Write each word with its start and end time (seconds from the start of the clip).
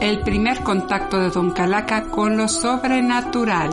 El 0.00 0.20
primer 0.20 0.62
contacto 0.62 1.18
de 1.18 1.28
Don 1.28 1.50
Calaca 1.50 2.04
con 2.04 2.38
lo 2.38 2.48
sobrenatural. 2.48 3.68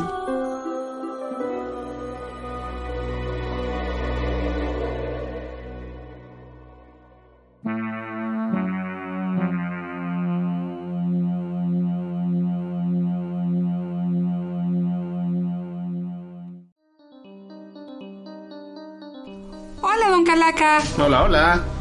Hola, 19.81 20.09
Don 20.09 20.25
Calaca. 20.25 20.80
Hola, 20.98 21.23
hola. 21.23 21.77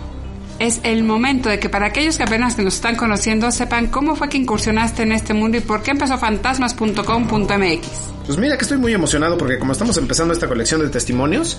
Es 0.58 0.80
el 0.84 1.04
momento 1.04 1.50
de 1.50 1.58
que 1.58 1.68
para 1.68 1.86
aquellos 1.86 2.16
que 2.16 2.22
apenas 2.22 2.56
nos 2.56 2.74
están 2.74 2.96
conociendo 2.96 3.50
sepan 3.50 3.88
cómo 3.88 4.16
fue 4.16 4.30
que 4.30 4.38
incursionaste 4.38 5.02
en 5.02 5.12
este 5.12 5.34
mundo 5.34 5.58
y 5.58 5.60
por 5.60 5.82
qué 5.82 5.90
empezó 5.90 6.16
fantasmas.com.mx. 6.16 7.88
Pues 8.24 8.38
mira 8.38 8.56
que 8.56 8.62
estoy 8.62 8.78
muy 8.78 8.94
emocionado 8.94 9.36
porque 9.36 9.58
como 9.58 9.72
estamos 9.72 9.98
empezando 9.98 10.32
esta 10.32 10.48
colección 10.48 10.80
de 10.80 10.88
testimonios, 10.88 11.58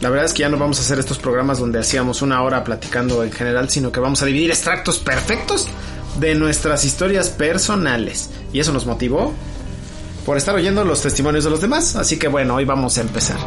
la 0.00 0.08
verdad 0.08 0.24
es 0.24 0.32
que 0.32 0.40
ya 0.40 0.48
no 0.48 0.56
vamos 0.56 0.78
a 0.78 0.82
hacer 0.82 0.98
estos 0.98 1.18
programas 1.18 1.58
donde 1.58 1.78
hacíamos 1.78 2.22
una 2.22 2.42
hora 2.42 2.64
platicando 2.64 3.22
en 3.22 3.32
general, 3.32 3.68
sino 3.68 3.92
que 3.92 4.00
vamos 4.00 4.22
a 4.22 4.26
dividir 4.26 4.50
extractos 4.50 4.98
perfectos 4.98 5.68
de 6.18 6.34
nuestras 6.34 6.86
historias 6.86 7.28
personales. 7.28 8.30
Y 8.52 8.60
eso 8.60 8.72
nos 8.72 8.86
motivó 8.86 9.34
por 10.24 10.38
estar 10.38 10.54
oyendo 10.54 10.84
los 10.84 11.02
testimonios 11.02 11.44
de 11.44 11.50
los 11.50 11.60
demás. 11.60 11.96
Así 11.96 12.18
que 12.18 12.28
bueno, 12.28 12.54
hoy 12.54 12.64
vamos 12.64 12.96
a 12.96 13.02
empezar. 13.02 13.38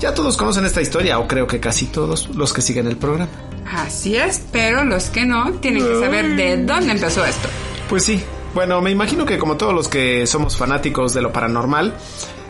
Ya 0.00 0.14
todos 0.14 0.36
conocen 0.36 0.64
esta 0.64 0.80
historia, 0.82 1.18
o 1.18 1.28
creo 1.28 1.46
que 1.46 1.60
casi 1.60 1.86
todos 1.86 2.28
los 2.34 2.52
que 2.52 2.62
siguen 2.62 2.86
el 2.88 2.96
programa. 2.96 3.28
Así 3.70 4.16
es, 4.16 4.42
pero 4.52 4.84
los 4.84 5.10
que 5.10 5.24
no 5.24 5.52
tienen 5.54 5.84
que 5.86 6.00
saber 6.00 6.36
de 6.36 6.58
dónde 6.58 6.92
empezó 6.92 7.24
esto. 7.24 7.48
Pues 7.88 8.04
sí. 8.04 8.22
Bueno, 8.54 8.80
me 8.80 8.92
imagino 8.92 9.26
que 9.26 9.36
como 9.36 9.56
todos 9.56 9.74
los 9.74 9.88
que 9.88 10.26
somos 10.28 10.56
fanáticos 10.56 11.12
de 11.12 11.22
lo 11.22 11.32
paranormal, 11.32 11.96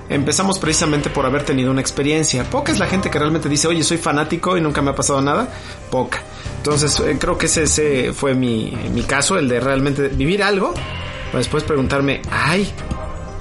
empezamos 0.09 0.59
precisamente 0.59 1.09
por 1.09 1.25
haber 1.25 1.45
tenido 1.45 1.70
una 1.70 1.81
experiencia. 1.81 2.45
Poca 2.45 2.73
es 2.73 2.79
la 2.79 2.87
gente 2.87 3.11
que 3.11 3.19
realmente 3.19 3.48
dice, 3.48 3.69
oye, 3.69 3.83
soy 3.83 3.97
fanático 3.97 4.57
y 4.57 4.61
nunca 4.61 4.83
me 4.83 4.91
ha 4.91 4.95
pasado 4.95 5.23
nada. 5.23 5.48
Poca. 5.91 6.23
Entonces, 6.59 7.01
eh, 7.01 7.17
creo 7.19 7.39
que 7.39 7.47
ese, 7.47 7.62
ese 7.62 8.12
fue 8.12 8.35
mi, 8.35 8.77
mi 8.92 9.03
caso, 9.03 9.39
el 9.39 9.48
de 9.48 9.61
realmente 9.61 10.09
vivir 10.09 10.42
algo, 10.42 10.75
para 11.27 11.39
después 11.39 11.65
preguntarme, 11.65 12.20
ay, 12.31 12.70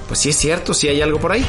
pues 0.08 0.20
sí 0.20 0.30
es 0.30 0.36
cierto, 0.36 0.74
sí 0.74 0.88
hay 0.88 1.02
algo 1.02 1.18
por 1.18 1.32
ahí. 1.32 1.44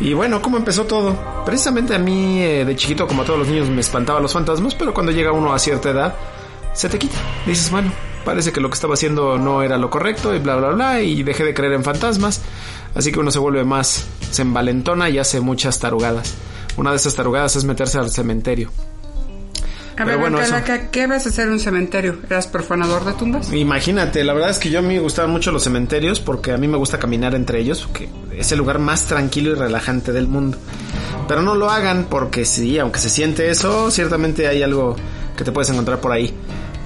Y 0.00 0.14
bueno, 0.14 0.40
¿cómo 0.40 0.56
empezó 0.56 0.84
todo? 0.84 1.16
Precisamente 1.44 1.94
a 1.94 1.98
mí 1.98 2.40
eh, 2.40 2.64
de 2.64 2.76
chiquito, 2.76 3.06
como 3.06 3.22
a 3.22 3.24
todos 3.24 3.40
los 3.40 3.48
niños, 3.48 3.68
me 3.68 3.80
espantaban 3.80 4.22
los 4.22 4.32
fantasmas, 4.32 4.74
pero 4.74 4.94
cuando 4.94 5.10
llega 5.10 5.32
uno 5.32 5.52
a 5.52 5.58
cierta 5.58 5.90
edad, 5.90 6.14
se 6.72 6.88
te 6.88 6.98
quita. 6.98 7.18
Dices, 7.46 7.70
bueno, 7.70 7.92
parece 8.24 8.52
que 8.52 8.60
lo 8.60 8.68
que 8.68 8.74
estaba 8.74 8.94
haciendo 8.94 9.38
no 9.38 9.62
era 9.62 9.76
lo 9.76 9.90
correcto 9.90 10.34
y 10.34 10.38
bla, 10.38 10.54
bla, 10.56 10.68
bla, 10.70 11.00
y 11.02 11.22
dejé 11.24 11.44
de 11.44 11.54
creer 11.54 11.72
en 11.72 11.82
fantasmas. 11.82 12.42
Así 12.94 13.10
que 13.10 13.18
uno 13.18 13.30
se 13.30 13.40
vuelve 13.40 13.64
más, 13.64 14.06
se 14.30 14.42
envalentona 14.42 15.10
y 15.10 15.18
hace 15.18 15.40
muchas 15.40 15.80
tarugadas. 15.80 16.34
Una 16.76 16.90
de 16.90 16.96
esas 16.96 17.16
tarugadas 17.16 17.56
es 17.56 17.64
meterse 17.64 17.98
al 17.98 18.10
cementerio. 18.10 18.70
A 19.98 20.04
ver, 20.04 20.16
bueno, 20.18 20.38
Calaca, 20.38 20.90
¿qué 20.90 21.08
vas 21.08 21.26
a 21.26 21.30
hacer 21.30 21.46
en 21.46 21.54
un 21.54 21.60
cementerio? 21.60 22.18
¿Eras 22.24 22.46
profanador 22.46 23.04
de 23.04 23.14
tumbas? 23.14 23.52
Imagínate, 23.52 24.22
la 24.22 24.32
verdad 24.32 24.50
es 24.50 24.58
que 24.58 24.70
yo 24.70 24.78
a 24.78 24.82
mí 24.82 24.94
me 24.94 25.00
gustaban 25.00 25.32
mucho 25.32 25.50
los 25.50 25.64
cementerios 25.64 26.20
porque 26.20 26.52
a 26.52 26.56
mí 26.56 26.68
me 26.68 26.76
gusta 26.76 26.98
caminar 27.00 27.34
entre 27.34 27.58
ellos, 27.58 27.88
que 27.92 28.08
es 28.36 28.52
el 28.52 28.58
lugar 28.58 28.78
más 28.78 29.06
tranquilo 29.06 29.50
y 29.50 29.54
relajante 29.54 30.12
del 30.12 30.28
mundo. 30.28 30.56
Pero 31.26 31.42
no 31.42 31.56
lo 31.56 31.68
hagan 31.68 32.06
porque 32.08 32.44
sí, 32.44 32.78
aunque 32.78 33.00
se 33.00 33.10
siente 33.10 33.50
eso, 33.50 33.90
ciertamente 33.90 34.46
hay 34.46 34.62
algo 34.62 34.94
que 35.36 35.42
te 35.42 35.50
puedes 35.50 35.68
encontrar 35.70 36.00
por 36.00 36.12
ahí. 36.12 36.32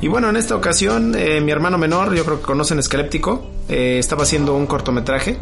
Y 0.00 0.08
bueno, 0.08 0.30
en 0.30 0.36
esta 0.36 0.56
ocasión, 0.56 1.14
eh, 1.14 1.40
mi 1.40 1.52
hermano 1.52 1.76
menor, 1.76 2.14
yo 2.14 2.24
creo 2.24 2.40
que 2.40 2.46
conocen 2.46 2.78
Esqueléptico, 2.78 3.50
eh, 3.68 3.98
estaba 3.98 4.22
haciendo 4.22 4.54
un 4.54 4.66
cortometraje, 4.66 5.38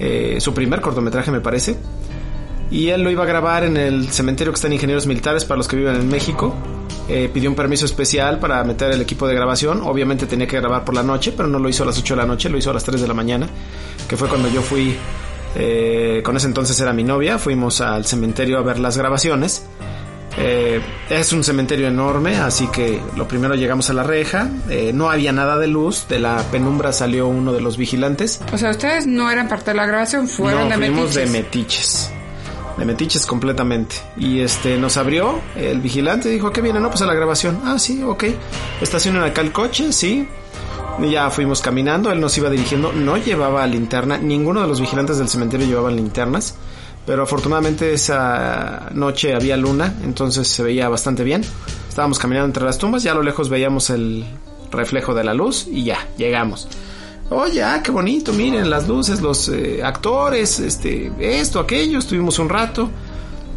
eh, 0.00 0.36
su 0.40 0.52
primer 0.52 0.80
cortometraje 0.80 1.30
me 1.30 1.40
parece, 1.40 1.76
y 2.70 2.88
él 2.88 3.02
lo 3.02 3.10
iba 3.10 3.22
a 3.22 3.26
grabar 3.26 3.64
en 3.64 3.76
el 3.76 4.08
cementerio 4.08 4.52
que 4.52 4.56
está 4.56 4.66
en 4.66 4.74
Ingenieros 4.74 5.06
Militares 5.06 5.44
para 5.44 5.56
los 5.56 5.68
que 5.68 5.76
viven 5.76 5.94
en 5.94 6.08
México. 6.08 6.54
Eh, 7.08 7.30
pidió 7.32 7.48
un 7.48 7.56
permiso 7.56 7.86
especial 7.86 8.38
para 8.38 8.62
meter 8.64 8.90
el 8.92 9.00
equipo 9.00 9.26
de 9.26 9.34
grabación. 9.34 9.80
Obviamente 9.82 10.26
tenía 10.26 10.46
que 10.46 10.60
grabar 10.60 10.84
por 10.84 10.94
la 10.94 11.02
noche, 11.02 11.32
pero 11.34 11.48
no 11.48 11.58
lo 11.58 11.68
hizo 11.68 11.82
a 11.82 11.86
las 11.86 11.98
8 11.98 12.14
de 12.14 12.20
la 12.20 12.26
noche, 12.26 12.50
lo 12.50 12.58
hizo 12.58 12.70
a 12.70 12.74
las 12.74 12.84
3 12.84 13.00
de 13.00 13.08
la 13.08 13.14
mañana, 13.14 13.48
que 14.06 14.16
fue 14.16 14.28
cuando 14.28 14.48
yo 14.48 14.60
fui, 14.60 14.94
eh, 15.54 16.20
con 16.22 16.36
ese 16.36 16.46
entonces 16.46 16.78
era 16.80 16.92
mi 16.92 17.04
novia, 17.04 17.38
fuimos 17.38 17.80
al 17.80 18.04
cementerio 18.04 18.58
a 18.58 18.62
ver 18.62 18.78
las 18.78 18.98
grabaciones. 18.98 19.64
Eh, 20.40 20.80
es 21.10 21.32
un 21.32 21.42
cementerio 21.42 21.88
enorme, 21.88 22.36
así 22.36 22.68
que 22.68 23.00
lo 23.16 23.26
primero 23.26 23.54
llegamos 23.56 23.90
a 23.90 23.92
la 23.92 24.04
reja, 24.04 24.48
eh, 24.68 24.92
no 24.94 25.10
había 25.10 25.32
nada 25.32 25.58
de 25.58 25.66
luz, 25.66 26.06
de 26.08 26.20
la 26.20 26.44
penumbra 26.52 26.92
salió 26.92 27.26
uno 27.26 27.52
de 27.52 27.60
los 27.60 27.76
vigilantes. 27.76 28.40
O 28.52 28.58
sea, 28.58 28.70
ustedes 28.70 29.06
no 29.06 29.30
eran 29.30 29.48
parte 29.48 29.72
de 29.72 29.76
la 29.78 29.86
grabación, 29.86 30.28
fueron 30.28 30.68
no, 30.68 30.68
de 30.68 30.74
fuimos 30.76 31.16
metiches. 31.16 31.32
de 31.32 31.38
metiches. 31.38 32.12
De 32.78 32.84
metiches 32.84 33.26
completamente. 33.26 33.96
Y 34.16 34.40
este 34.40 34.78
nos 34.78 34.96
abrió 34.96 35.40
el 35.56 35.80
vigilante 35.80 36.28
dijo, 36.28 36.46
¿a 36.46 36.52
qué 36.52 36.60
viene? 36.60 36.80
No, 36.80 36.90
pues 36.90 37.02
a 37.02 37.06
la 37.06 37.14
grabación. 37.14 37.60
Ah, 37.64 37.78
sí, 37.78 38.02
ok. 38.02 38.24
Estacionan 38.80 39.24
acá 39.24 39.40
el 39.40 39.52
coche, 39.52 39.92
sí. 39.92 40.28
Y 41.00 41.10
ya 41.10 41.30
fuimos 41.30 41.60
caminando, 41.60 42.10
él 42.10 42.20
nos 42.20 42.36
iba 42.38 42.50
dirigiendo, 42.50 42.92
no 42.92 43.16
llevaba 43.16 43.64
linterna, 43.68 44.18
ninguno 44.18 44.62
de 44.62 44.66
los 44.66 44.80
vigilantes 44.80 45.18
del 45.18 45.28
cementerio 45.28 45.64
llevaban 45.64 45.94
linternas, 45.94 46.56
pero 47.06 47.22
afortunadamente 47.22 47.92
esa 47.92 48.88
noche 48.94 49.32
había 49.32 49.56
luna, 49.56 49.94
entonces 50.02 50.48
se 50.48 50.62
veía 50.64 50.88
bastante 50.88 51.22
bien. 51.22 51.44
Estábamos 51.88 52.18
caminando 52.18 52.46
entre 52.46 52.64
las 52.64 52.78
tumbas, 52.78 53.04
ya 53.04 53.12
a 53.12 53.14
lo 53.14 53.22
lejos 53.22 53.48
veíamos 53.48 53.90
el 53.90 54.24
reflejo 54.72 55.14
de 55.14 55.22
la 55.22 55.34
luz 55.34 55.68
y 55.70 55.84
ya, 55.84 55.98
llegamos. 56.16 56.68
Oye, 57.30 57.62
ah, 57.62 57.82
qué 57.82 57.90
bonito, 57.90 58.32
miren 58.32 58.70
las 58.70 58.88
luces, 58.88 59.20
los 59.20 59.50
eh, 59.50 59.82
actores, 59.84 60.60
este, 60.60 61.12
esto, 61.20 61.60
aquello, 61.60 61.98
estuvimos 61.98 62.38
un 62.38 62.48
rato. 62.48 62.88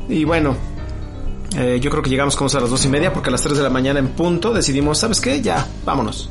Y 0.10 0.26
bueno, 0.26 0.58
eh, 1.56 1.80
yo 1.82 1.90
creo 1.90 2.04
que 2.04 2.10
llegamos 2.10 2.36
como 2.36 2.50
a 2.50 2.60
las 2.60 2.70
dos 2.70 2.84
y 2.86 2.90
media, 2.90 3.14
porque 3.14 3.30
a 3.30 3.32
las 3.32 3.42
3 3.42 3.58
de 3.58 3.64
la 3.64 3.70
mañana 3.70 4.00
en 4.00 4.10
punto 4.10 4.54
decidimos, 4.54 4.98
¿sabes 4.98 5.22
qué? 5.22 5.42
Ya, 5.42 5.66
vámonos. 5.86 6.30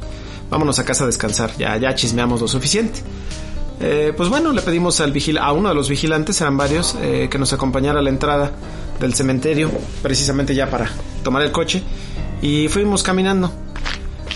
Vámonos 0.50 0.78
a 0.78 0.84
casa 0.84 1.04
a 1.04 1.06
descansar, 1.06 1.56
ya, 1.56 1.76
ya 1.78 1.94
chismeamos 1.94 2.40
lo 2.40 2.48
suficiente. 2.48 3.00
Eh, 3.80 4.12
pues 4.14 4.28
bueno, 4.28 4.52
le 4.52 4.60
pedimos 4.60 5.00
al 5.00 5.12
vigil 5.12 5.38
a 5.38 5.52
uno 5.52 5.70
de 5.70 5.74
los 5.74 5.88
vigilantes, 5.88 6.40
eran 6.42 6.58
varios, 6.58 6.94
eh, 7.00 7.28
que 7.30 7.38
nos 7.38 7.54
acompañara 7.54 8.00
a 8.00 8.02
la 8.02 8.10
entrada 8.10 8.52
del 8.98 9.14
cementerio, 9.14 9.70
precisamente 10.02 10.54
ya 10.54 10.68
para 10.68 10.90
tomar 11.22 11.42
el 11.42 11.52
coche. 11.52 11.82
Y 12.42 12.68
fuimos 12.68 13.02
caminando. 13.02 13.50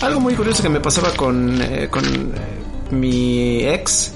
Algo 0.00 0.20
muy 0.20 0.34
curioso 0.34 0.62
que 0.62 0.68
me 0.68 0.80
pasaba 0.80 1.10
con, 1.10 1.62
con 1.90 2.32
mi 2.90 3.64
ex 3.64 4.12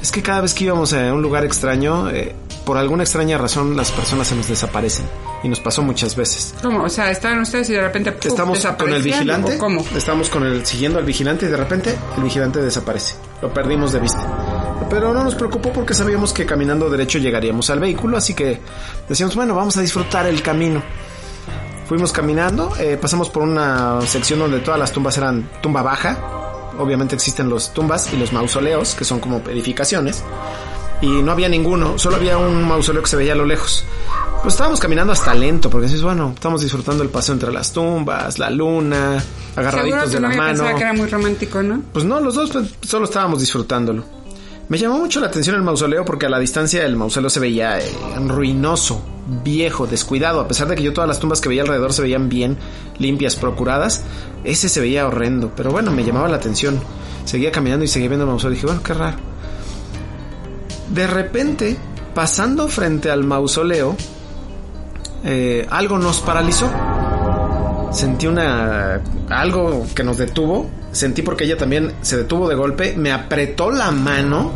es 0.00 0.12
que 0.12 0.22
cada 0.22 0.40
vez 0.40 0.54
que 0.54 0.64
íbamos 0.64 0.92
a 0.92 1.12
un 1.12 1.22
lugar 1.22 1.44
extraño, 1.44 2.10
eh, 2.10 2.34
por 2.64 2.76
alguna 2.76 3.02
extraña 3.02 3.38
razón 3.38 3.76
las 3.76 3.90
personas 3.90 4.28
se 4.28 4.34
nos 4.34 4.48
desaparecen. 4.48 5.06
Y 5.42 5.48
nos 5.48 5.60
pasó 5.60 5.82
muchas 5.82 6.16
veces. 6.16 6.54
¿Cómo? 6.60 6.82
O 6.82 6.88
sea, 6.88 7.10
estaban 7.10 7.40
ustedes 7.40 7.70
y 7.70 7.72
de 7.72 7.80
repente 7.80 8.10
¡puf! 8.10 8.26
Estamos 8.26 8.66
con 8.76 8.92
el 8.92 9.02
vigilante. 9.02 9.54
¿o 9.54 9.58
¿Cómo? 9.58 9.84
Estamos 9.96 10.28
con 10.28 10.44
el 10.44 10.66
siguiendo 10.66 10.98
al 10.98 11.04
vigilante 11.04 11.46
y 11.46 11.48
de 11.48 11.56
repente 11.56 11.96
el 12.16 12.22
vigilante 12.24 12.60
desaparece. 12.60 13.14
Lo 13.40 13.52
perdimos 13.52 13.92
de 13.92 14.00
vista. 14.00 14.86
Pero 14.90 15.12
no 15.14 15.22
nos 15.22 15.34
preocupó 15.34 15.72
porque 15.72 15.94
sabíamos 15.94 16.32
que 16.32 16.44
caminando 16.44 16.90
derecho 16.90 17.18
llegaríamos 17.18 17.70
al 17.70 17.78
vehículo, 17.78 18.16
así 18.16 18.34
que 18.34 18.60
decíamos, 19.08 19.36
bueno, 19.36 19.54
vamos 19.54 19.76
a 19.76 19.80
disfrutar 19.80 20.26
el 20.26 20.42
camino. 20.42 20.82
Fuimos 21.86 22.12
caminando, 22.12 22.74
eh, 22.78 22.98
pasamos 23.00 23.30
por 23.30 23.44
una 23.44 24.00
sección 24.02 24.40
donde 24.40 24.58
todas 24.60 24.78
las 24.78 24.92
tumbas 24.92 25.16
eran 25.16 25.48
tumba 25.62 25.82
baja. 25.82 26.37
Obviamente 26.78 27.14
existen 27.14 27.48
los 27.48 27.72
tumbas 27.74 28.12
y 28.12 28.16
los 28.16 28.32
mausoleos, 28.32 28.94
que 28.94 29.04
son 29.04 29.20
como 29.20 29.38
edificaciones. 29.48 30.22
Y 31.00 31.06
no 31.22 31.32
había 31.32 31.48
ninguno, 31.48 31.98
solo 31.98 32.16
había 32.16 32.38
un 32.38 32.66
mausoleo 32.66 33.02
que 33.02 33.08
se 33.08 33.16
veía 33.16 33.32
a 33.32 33.36
lo 33.36 33.44
lejos. 33.44 33.84
Pues 34.42 34.54
estábamos 34.54 34.80
caminando 34.80 35.12
hasta 35.12 35.34
lento, 35.34 35.68
porque 35.68 35.86
dices, 35.86 36.02
bueno, 36.02 36.32
estamos 36.34 36.60
disfrutando 36.60 37.02
el 37.02 37.08
paseo 37.08 37.34
entre 37.34 37.52
las 37.52 37.72
tumbas, 37.72 38.38
la 38.38 38.50
luna, 38.50 39.20
Seguro 39.20 39.56
agarraditos 39.56 40.04
tu 40.04 40.10
de 40.10 40.20
la 40.20 40.28
novia 40.28 40.40
mano. 40.40 40.52
pensaba 40.58 40.74
que 40.74 40.82
era 40.82 40.92
muy 40.92 41.08
romántico, 41.08 41.62
¿no? 41.62 41.82
Pues 41.92 42.04
no, 42.04 42.20
los 42.20 42.34
dos 42.34 42.50
pues, 42.50 42.74
solo 42.82 43.04
estábamos 43.04 43.40
disfrutándolo. 43.40 44.04
Me 44.68 44.76
llamó 44.76 44.98
mucho 44.98 45.18
la 45.20 45.28
atención 45.28 45.56
el 45.56 45.62
mausoleo 45.62 46.04
porque 46.04 46.26
a 46.26 46.28
la 46.28 46.38
distancia 46.38 46.84
el 46.84 46.94
mausoleo 46.94 47.30
se 47.30 47.40
veía 47.40 47.78
eh, 47.78 47.90
ruinoso, 48.26 49.00
viejo, 49.42 49.86
descuidado. 49.86 50.40
A 50.40 50.48
pesar 50.48 50.68
de 50.68 50.76
que 50.76 50.82
yo 50.82 50.92
todas 50.92 51.08
las 51.08 51.20
tumbas 51.20 51.40
que 51.40 51.48
veía 51.48 51.62
alrededor 51.62 51.94
se 51.94 52.02
veían 52.02 52.28
bien, 52.28 52.58
limpias, 52.98 53.34
procuradas, 53.36 54.04
ese 54.44 54.68
se 54.68 54.80
veía 54.80 55.06
horrendo. 55.06 55.52
Pero 55.56 55.70
bueno, 55.70 55.90
me 55.90 56.04
llamaba 56.04 56.28
la 56.28 56.36
atención. 56.36 56.80
Seguía 57.24 57.50
caminando 57.50 57.86
y 57.86 57.88
seguía 57.88 58.08
viendo 58.08 58.24
el 58.24 58.28
mausoleo. 58.28 58.54
Dije, 58.54 58.66
bueno, 58.66 58.82
qué 58.82 58.92
raro. 58.92 59.16
De 60.90 61.06
repente, 61.06 61.76
pasando 62.14 62.68
frente 62.68 63.10
al 63.10 63.24
mausoleo, 63.24 63.96
eh, 65.24 65.66
algo 65.70 65.98
nos 65.98 66.20
paralizó. 66.20 66.70
Sentí 67.90 68.26
una 68.26 69.00
algo 69.30 69.86
que 69.94 70.02
nos 70.04 70.18
detuvo. 70.18 70.68
Sentí 70.92 71.22
porque 71.22 71.44
ella 71.44 71.56
también 71.56 71.92
se 72.00 72.16
detuvo 72.16 72.48
de 72.48 72.54
golpe. 72.54 72.94
Me 72.96 73.12
apretó 73.12 73.70
la 73.70 73.90
mano. 73.90 74.52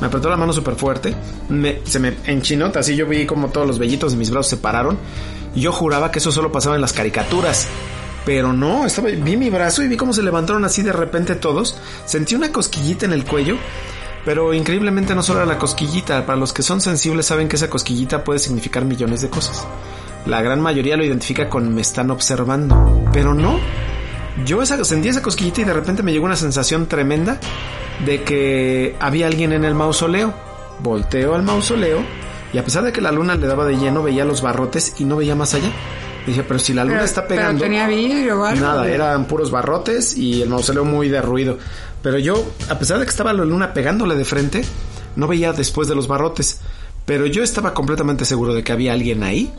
Me 0.00 0.08
apretó 0.08 0.28
la 0.28 0.36
mano 0.36 0.52
súper 0.52 0.74
fuerte. 0.74 1.14
Me, 1.48 1.80
se 1.84 1.98
me 1.98 2.14
enchinó. 2.26 2.70
Así 2.74 2.96
yo 2.96 3.06
vi 3.06 3.26
como 3.26 3.48
todos 3.48 3.66
los 3.66 3.78
vellitos 3.78 4.12
de 4.12 4.18
mis 4.18 4.30
brazos 4.30 4.50
se 4.50 4.56
pararon. 4.56 4.98
Yo 5.54 5.72
juraba 5.72 6.10
que 6.10 6.18
eso 6.18 6.32
solo 6.32 6.52
pasaba 6.52 6.74
en 6.74 6.82
las 6.82 6.92
caricaturas. 6.92 7.66
Pero 8.24 8.52
no, 8.52 8.84
estaba, 8.84 9.08
vi 9.08 9.36
mi 9.36 9.50
brazo 9.50 9.84
y 9.84 9.88
vi 9.88 9.96
cómo 9.96 10.12
se 10.12 10.22
levantaron 10.22 10.64
así 10.64 10.82
de 10.82 10.92
repente 10.92 11.36
todos. 11.36 11.78
Sentí 12.04 12.34
una 12.34 12.50
cosquillita 12.50 13.06
en 13.06 13.12
el 13.12 13.24
cuello. 13.24 13.56
Pero 14.24 14.52
increíblemente 14.52 15.14
no 15.14 15.22
solo 15.22 15.38
era 15.38 15.46
la 15.46 15.58
cosquillita. 15.58 16.26
Para 16.26 16.36
los 16.36 16.52
que 16.52 16.62
son 16.62 16.80
sensibles 16.80 17.26
saben 17.26 17.48
que 17.48 17.54
esa 17.54 17.70
cosquillita 17.70 18.24
puede 18.24 18.40
significar 18.40 18.84
millones 18.84 19.22
de 19.22 19.30
cosas. 19.30 19.64
La 20.26 20.42
gran 20.42 20.60
mayoría 20.60 20.96
lo 20.96 21.04
identifica 21.04 21.48
con 21.48 21.72
me 21.72 21.82
están 21.82 22.10
observando. 22.10 23.08
Pero 23.12 23.32
no. 23.32 23.60
Yo 24.44 24.62
esa, 24.62 24.84
sentí 24.84 25.08
esa 25.08 25.22
cosquillita 25.22 25.62
y 25.62 25.64
de 25.64 25.72
repente 25.72 26.02
me 26.02 26.12
llegó 26.12 26.26
una 26.26 26.36
sensación 26.36 26.86
tremenda 26.86 27.40
de 28.04 28.22
que 28.22 28.96
había 29.00 29.26
alguien 29.26 29.52
en 29.52 29.64
el 29.64 29.74
mausoleo. 29.74 30.34
Volteo 30.80 31.34
al 31.34 31.42
mausoleo 31.42 32.02
y 32.52 32.58
a 32.58 32.64
pesar 32.64 32.84
de 32.84 32.92
que 32.92 33.00
la 33.00 33.12
luna 33.12 33.34
le 33.34 33.46
daba 33.46 33.64
de 33.64 33.76
lleno, 33.76 34.02
veía 34.02 34.24
los 34.24 34.42
barrotes 34.42 34.94
y 34.98 35.04
no 35.04 35.16
veía 35.16 35.34
más 35.34 35.54
allá. 35.54 35.70
Dije, 36.26 36.42
pero 36.42 36.58
si 36.58 36.74
la 36.74 36.84
luna 36.84 37.04
está 37.04 37.26
pegando. 37.26 37.60
Pero 37.60 37.70
tenía 37.70 37.86
vidrio. 37.86 38.36
Nada, 38.56 38.88
eran 38.88 39.26
puros 39.26 39.50
barrotes 39.50 40.16
y 40.16 40.42
el 40.42 40.48
mausoleo 40.48 40.84
muy 40.84 41.08
derruido. 41.08 41.58
Pero 42.02 42.18
yo, 42.18 42.44
a 42.68 42.78
pesar 42.78 42.98
de 42.98 43.04
que 43.04 43.10
estaba 43.10 43.32
la 43.32 43.44
luna 43.44 43.72
pegándole 43.72 44.16
de 44.16 44.24
frente, 44.24 44.64
no 45.14 45.26
veía 45.26 45.52
después 45.52 45.88
de 45.88 45.94
los 45.94 46.08
barrotes. 46.08 46.60
Pero 47.04 47.26
yo 47.26 47.42
estaba 47.42 47.74
completamente 47.74 48.24
seguro 48.24 48.54
de 48.54 48.64
que 48.64 48.72
había 48.72 48.92
alguien 48.92 49.22
ahí, 49.22 49.52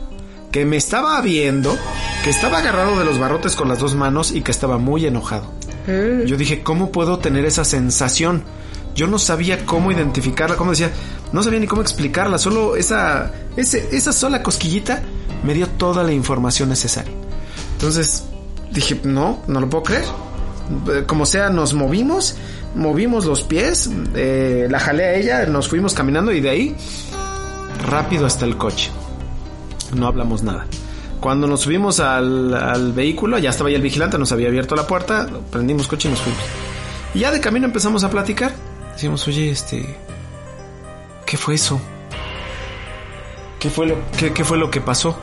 que 0.52 0.66
me 0.66 0.76
estaba 0.76 1.20
viendo, 1.22 1.76
que 2.22 2.30
estaba 2.30 2.58
agarrado 2.58 2.98
de 2.98 3.04
los 3.04 3.18
barrotes 3.18 3.54
con 3.54 3.68
las 3.68 3.78
dos 3.78 3.94
manos 3.94 4.32
y 4.32 4.42
que 4.42 4.50
estaba 4.50 4.78
muy 4.78 5.06
enojado. 5.06 5.52
Mm. 5.86 6.24
Yo 6.26 6.36
dije, 6.36 6.62
¿cómo 6.62 6.90
puedo 6.92 7.18
tener 7.18 7.44
esa 7.44 7.64
sensación? 7.64 8.42
Yo 8.94 9.06
no 9.06 9.18
sabía 9.18 9.64
cómo 9.64 9.92
identificarla, 9.92 10.56
como 10.56 10.72
decía, 10.72 10.90
no 11.32 11.42
sabía 11.42 11.60
ni 11.60 11.66
cómo 11.66 11.82
explicarla, 11.82 12.38
solo 12.38 12.76
esa, 12.76 13.32
ese, 13.56 13.88
esa 13.92 14.12
sola 14.12 14.42
cosquillita 14.42 15.02
me 15.44 15.54
dio 15.54 15.68
toda 15.68 16.02
la 16.02 16.12
información 16.12 16.68
necesaria. 16.68 17.12
Entonces 17.74 18.24
dije, 18.72 19.00
no, 19.04 19.40
no 19.46 19.60
lo 19.60 19.70
puedo 19.70 19.84
creer. 19.84 20.04
Como 21.06 21.24
sea, 21.24 21.48
nos 21.48 21.72
movimos, 21.72 22.36
movimos 22.74 23.24
los 23.24 23.42
pies, 23.44 23.88
eh, 24.14 24.66
la 24.68 24.80
jalé 24.80 25.04
a 25.04 25.14
ella, 25.14 25.46
nos 25.46 25.68
fuimos 25.68 25.94
caminando 25.94 26.32
y 26.32 26.40
de 26.40 26.50
ahí 26.50 26.76
rápido 27.86 28.26
hasta 28.26 28.44
el 28.44 28.56
coche. 28.56 28.90
No 29.94 30.06
hablamos 30.06 30.42
nada. 30.42 30.66
Cuando 31.20 31.46
nos 31.46 31.60
subimos 31.60 32.00
al, 32.00 32.54
al 32.54 32.92
vehículo, 32.92 33.38
ya 33.38 33.50
estaba 33.50 33.70
ya 33.70 33.76
el 33.76 33.82
vigilante, 33.82 34.18
nos 34.18 34.32
había 34.32 34.48
abierto 34.48 34.76
la 34.76 34.86
puerta, 34.86 35.28
prendimos 35.50 35.88
coche 35.88 36.08
y 36.08 36.12
nos 36.12 36.20
fuimos. 36.20 36.42
Y 37.14 37.20
ya 37.20 37.30
de 37.30 37.40
camino 37.40 37.66
empezamos 37.66 38.04
a 38.04 38.10
platicar. 38.10 38.52
Decimos, 38.92 39.26
oye, 39.28 39.50
este, 39.50 39.96
¿qué 41.26 41.36
fue 41.36 41.54
eso? 41.54 41.80
¿Qué 43.58 43.70
fue 43.70 43.86
lo, 43.86 43.96
qué, 44.16 44.32
qué 44.32 44.44
fue 44.44 44.58
lo 44.58 44.70
que 44.70 44.80
pasó? 44.80 45.18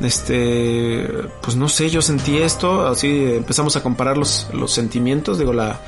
Este, 0.00 1.08
pues 1.42 1.56
no 1.56 1.68
sé, 1.68 1.90
yo 1.90 2.00
sentí 2.02 2.38
esto, 2.38 2.86
así 2.86 3.08
empezamos 3.34 3.74
a 3.74 3.82
comparar 3.82 4.16
los, 4.16 4.46
los 4.52 4.72
sentimientos, 4.72 5.38
digo, 5.38 5.52
la, 5.52 5.80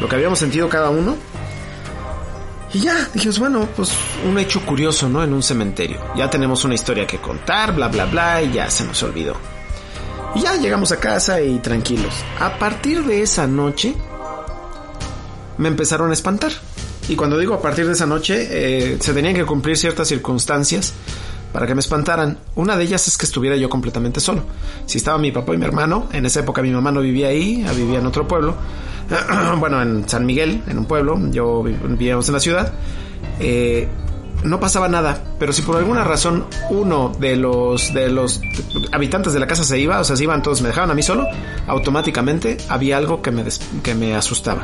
lo 0.00 0.08
que 0.08 0.14
habíamos 0.14 0.38
sentido 0.38 0.68
cada 0.68 0.90
uno. 0.90 1.16
Y 2.74 2.80
ya, 2.80 3.08
dijimos, 3.14 3.38
bueno, 3.38 3.66
pues 3.74 3.90
un 4.28 4.38
hecho 4.38 4.60
curioso, 4.60 5.08
¿no? 5.08 5.22
En 5.24 5.32
un 5.32 5.42
cementerio. 5.42 5.98
Ya 6.16 6.28
tenemos 6.28 6.64
una 6.64 6.74
historia 6.74 7.06
que 7.06 7.18
contar, 7.18 7.74
bla, 7.74 7.88
bla, 7.88 8.04
bla, 8.04 8.42
y 8.42 8.52
ya 8.52 8.70
se 8.70 8.84
nos 8.84 9.02
olvidó. 9.02 9.36
Y 10.34 10.40
ya 10.40 10.56
llegamos 10.56 10.92
a 10.92 11.00
casa 11.00 11.40
y 11.40 11.58
tranquilos. 11.60 12.14
A 12.38 12.58
partir 12.58 13.04
de 13.04 13.22
esa 13.22 13.46
noche, 13.46 13.94
me 15.56 15.68
empezaron 15.68 16.10
a 16.10 16.12
espantar. 16.12 16.52
Y 17.08 17.16
cuando 17.16 17.38
digo 17.38 17.54
a 17.54 17.62
partir 17.62 17.86
de 17.86 17.92
esa 17.92 18.06
noche, 18.06 18.46
eh, 18.50 18.98
se 19.00 19.14
tenían 19.14 19.34
que 19.34 19.46
cumplir 19.46 19.78
ciertas 19.78 20.08
circunstancias 20.08 20.92
para 21.52 21.66
que 21.66 21.74
me 21.74 21.80
espantaran. 21.80 22.38
Una 22.54 22.76
de 22.76 22.84
ellas 22.84 23.08
es 23.08 23.16
que 23.16 23.24
estuviera 23.24 23.56
yo 23.56 23.70
completamente 23.70 24.20
solo. 24.20 24.42
Si 24.84 24.98
estaba 24.98 25.16
mi 25.16 25.32
papá 25.32 25.54
y 25.54 25.56
mi 25.56 25.64
hermano, 25.64 26.08
en 26.12 26.26
esa 26.26 26.40
época 26.40 26.60
mi 26.60 26.70
mamá 26.70 26.92
no 26.92 27.00
vivía 27.00 27.28
ahí, 27.28 27.64
vivía 27.74 27.98
en 27.98 28.06
otro 28.06 28.28
pueblo. 28.28 28.56
bueno, 29.58 29.80
en 29.82 30.08
San 30.08 30.26
Miguel, 30.26 30.62
en 30.66 30.78
un 30.78 30.84
pueblo, 30.86 31.18
yo 31.30 31.62
vi- 31.62 31.72
vivíamos 31.88 32.28
en 32.28 32.34
la 32.34 32.40
ciudad. 32.40 32.72
Eh, 33.40 33.88
no 34.44 34.60
pasaba 34.60 34.86
nada, 34.88 35.20
pero 35.40 35.52
si 35.52 35.62
por 35.62 35.76
alguna 35.76 36.04
razón 36.04 36.44
uno 36.70 37.12
de 37.18 37.34
los 37.34 37.92
de 37.92 38.08
los 38.08 38.40
habitantes 38.92 39.32
de 39.32 39.40
la 39.40 39.48
casa 39.48 39.64
se 39.64 39.80
iba, 39.80 39.98
o 39.98 40.04
sea, 40.04 40.14
se 40.16 40.22
iban 40.22 40.42
todos, 40.44 40.62
me 40.62 40.68
dejaban 40.68 40.92
a 40.92 40.94
mí 40.94 41.02
solo, 41.02 41.26
automáticamente 41.66 42.56
había 42.68 42.98
algo 42.98 43.20
que 43.20 43.32
me 43.32 43.42
des- 43.42 43.60
que 43.82 43.94
me 43.96 44.14
asustaba. 44.14 44.62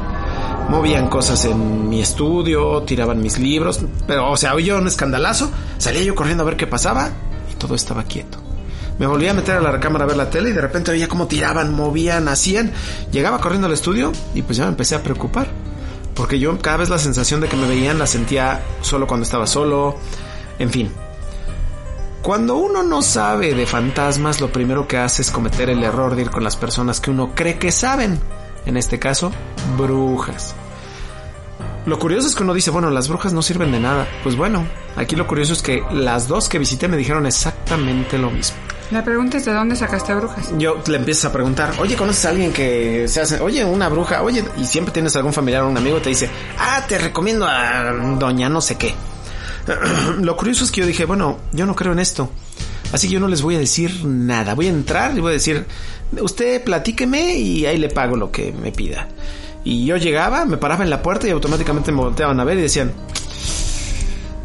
Movían 0.69 1.09
cosas 1.09 1.45
en 1.47 1.89
mi 1.89 2.01
estudio, 2.01 2.83
tiraban 2.83 3.21
mis 3.21 3.39
libros, 3.39 3.81
pero 4.07 4.31
o 4.31 4.37
sea, 4.37 4.55
oía 4.55 4.77
un 4.77 4.87
escandalazo, 4.87 5.51
salía 5.79 6.03
yo 6.05 6.15
corriendo 6.15 6.43
a 6.45 6.47
ver 6.47 6.57
qué 6.57 6.67
pasaba 6.69 7.11
y 7.53 7.57
todo 7.57 7.75
estaba 7.75 8.05
quieto. 8.05 8.39
Me 8.99 9.07
volví 9.07 9.27
a 9.27 9.35
meter 9.35 9.57
a 9.57 9.61
la 9.61 9.73
recámara 9.73 10.05
a 10.05 10.09
ver 10.09 10.17
la 10.17 10.31
tele 10.31 10.51
y 10.51 10.53
de 10.53 10.61
repente 10.61 10.93
veía 10.93 11.09
cómo 11.09 11.27
tiraban, 11.27 11.75
movían, 11.75 12.29
hacían. 12.29 12.73
Llegaba 13.11 13.41
corriendo 13.41 13.67
al 13.67 13.73
estudio 13.73 14.13
y 14.35 14.43
pues 14.43 14.57
ya 14.57 14.65
me 14.65 14.71
empecé 14.71 14.95
a 14.95 15.03
preocupar. 15.03 15.49
Porque 16.15 16.39
yo 16.39 16.57
cada 16.59 16.77
vez 16.79 16.91
la 16.91 16.99
sensación 16.99 17.41
de 17.41 17.49
que 17.49 17.57
me 17.57 17.67
veían 17.67 17.99
la 17.99 18.07
sentía 18.07 18.63
solo 18.83 19.07
cuando 19.07 19.25
estaba 19.25 19.47
solo. 19.47 19.97
En 20.59 20.71
fin. 20.71 20.93
Cuando 22.23 22.57
uno 22.57 22.83
no 22.83 23.03
sabe 23.03 23.53
de 23.53 23.67
fantasmas, 23.67 24.41
lo 24.41 24.51
primero 24.51 24.87
que 24.87 24.97
hace 24.97 25.23
es 25.23 25.31
cometer 25.31 25.69
el 25.69 25.83
error 25.83 26.15
de 26.15 26.23
ir 26.23 26.31
con 26.31 26.45
las 26.45 26.57
personas 26.57 27.01
que 27.01 27.11
uno 27.11 27.33
cree 27.35 27.59
que 27.59 27.73
saben. 27.73 28.19
En 28.65 28.77
este 28.77 28.99
caso, 28.99 29.33
brujas. 29.77 30.55
Lo 31.85 31.99
curioso 31.99 32.27
es 32.27 32.35
que 32.35 32.43
uno 32.43 32.55
dice, 32.55 32.71
bueno, 32.71 32.89
las 32.89 33.09
brujas 33.09 33.35
no 33.35 33.43
sirven 33.43 33.73
de 33.73 33.81
nada. 33.81 34.07
Pues 34.23 34.37
bueno, 34.37 34.67
aquí 34.97 35.17
lo 35.17 35.27
curioso 35.27 35.53
es 35.53 35.61
que 35.61 35.83
las 35.91 36.29
dos 36.29 36.49
que 36.49 36.59
visité 36.59 36.89
me 36.89 36.97
dijeron 36.97 37.27
exactamente 37.27 38.17
lo 38.17 38.31
mismo. 38.31 38.57
La 38.91 39.03
pregunta 39.05 39.39
es 39.39 39.45
de 39.45 39.53
dónde 39.53 39.77
sacaste 39.77 40.15
brujas. 40.15 40.53
Yo 40.59 40.83
le 40.87 40.97
empiezas 40.97 41.27
a 41.27 41.33
preguntar, 41.33 41.75
oye, 41.79 41.97
¿conoces 41.97 42.25
a 42.27 42.31
alguien 42.31 42.53
que 42.53 43.09
se 43.09 43.21
hace, 43.21 43.41
oye, 43.41 43.65
una 43.65 43.89
bruja, 43.89 44.23
oye, 44.23 44.45
y 44.59 44.65
siempre 44.65 44.93
tienes 44.93 45.17
algún 45.17 45.33
familiar 45.33 45.63
o 45.63 45.69
un 45.69 45.77
amigo 45.77 46.01
te 46.01 46.11
dice, 46.11 46.29
ah, 46.59 46.85
te 46.87 46.99
recomiendo 46.99 47.47
a 47.47 47.93
doña 48.19 48.49
no 48.49 48.61
sé 48.61 48.77
qué. 48.77 48.95
Lo 50.21 50.37
curioso 50.37 50.65
es 50.65 50.71
que 50.71 50.83
yo 50.83 50.87
dije, 50.87 51.07
bueno, 51.07 51.39
yo 51.53 51.67
no 51.67 51.75
creo 51.75 51.93
en 51.93 51.99
esto. 51.99 52.31
Así 52.93 53.09
que 53.09 53.15
yo 53.15 53.21
no 53.21 53.29
les 53.29 53.43
voy 53.43 53.57
a 53.57 53.59
decir 53.59 54.05
nada. 54.05 54.55
Voy 54.55 54.67
a 54.67 54.71
entrar 54.71 55.17
y 55.17 55.21
voy 55.21 55.31
a 55.31 55.35
decir, 55.35 55.67
usted 56.21 56.63
platíqueme 56.63 57.37
y 57.37 57.67
ahí 57.67 57.79
le 57.79 57.89
pago 57.89 58.17
lo 58.17 58.31
que 58.31 58.53
me 58.53 58.71
pida. 58.71 59.09
Y 59.65 59.87
yo 59.87 59.97
llegaba, 59.97 60.45
me 60.45 60.59
paraba 60.59 60.85
en 60.85 60.91
la 60.91 61.03
puerta 61.03 61.27
y 61.27 61.31
automáticamente 61.31 61.91
me 61.91 62.03
volteaban 62.03 62.39
a 62.39 62.45
ver 62.45 62.59
y 62.59 62.63
decían, 62.63 62.93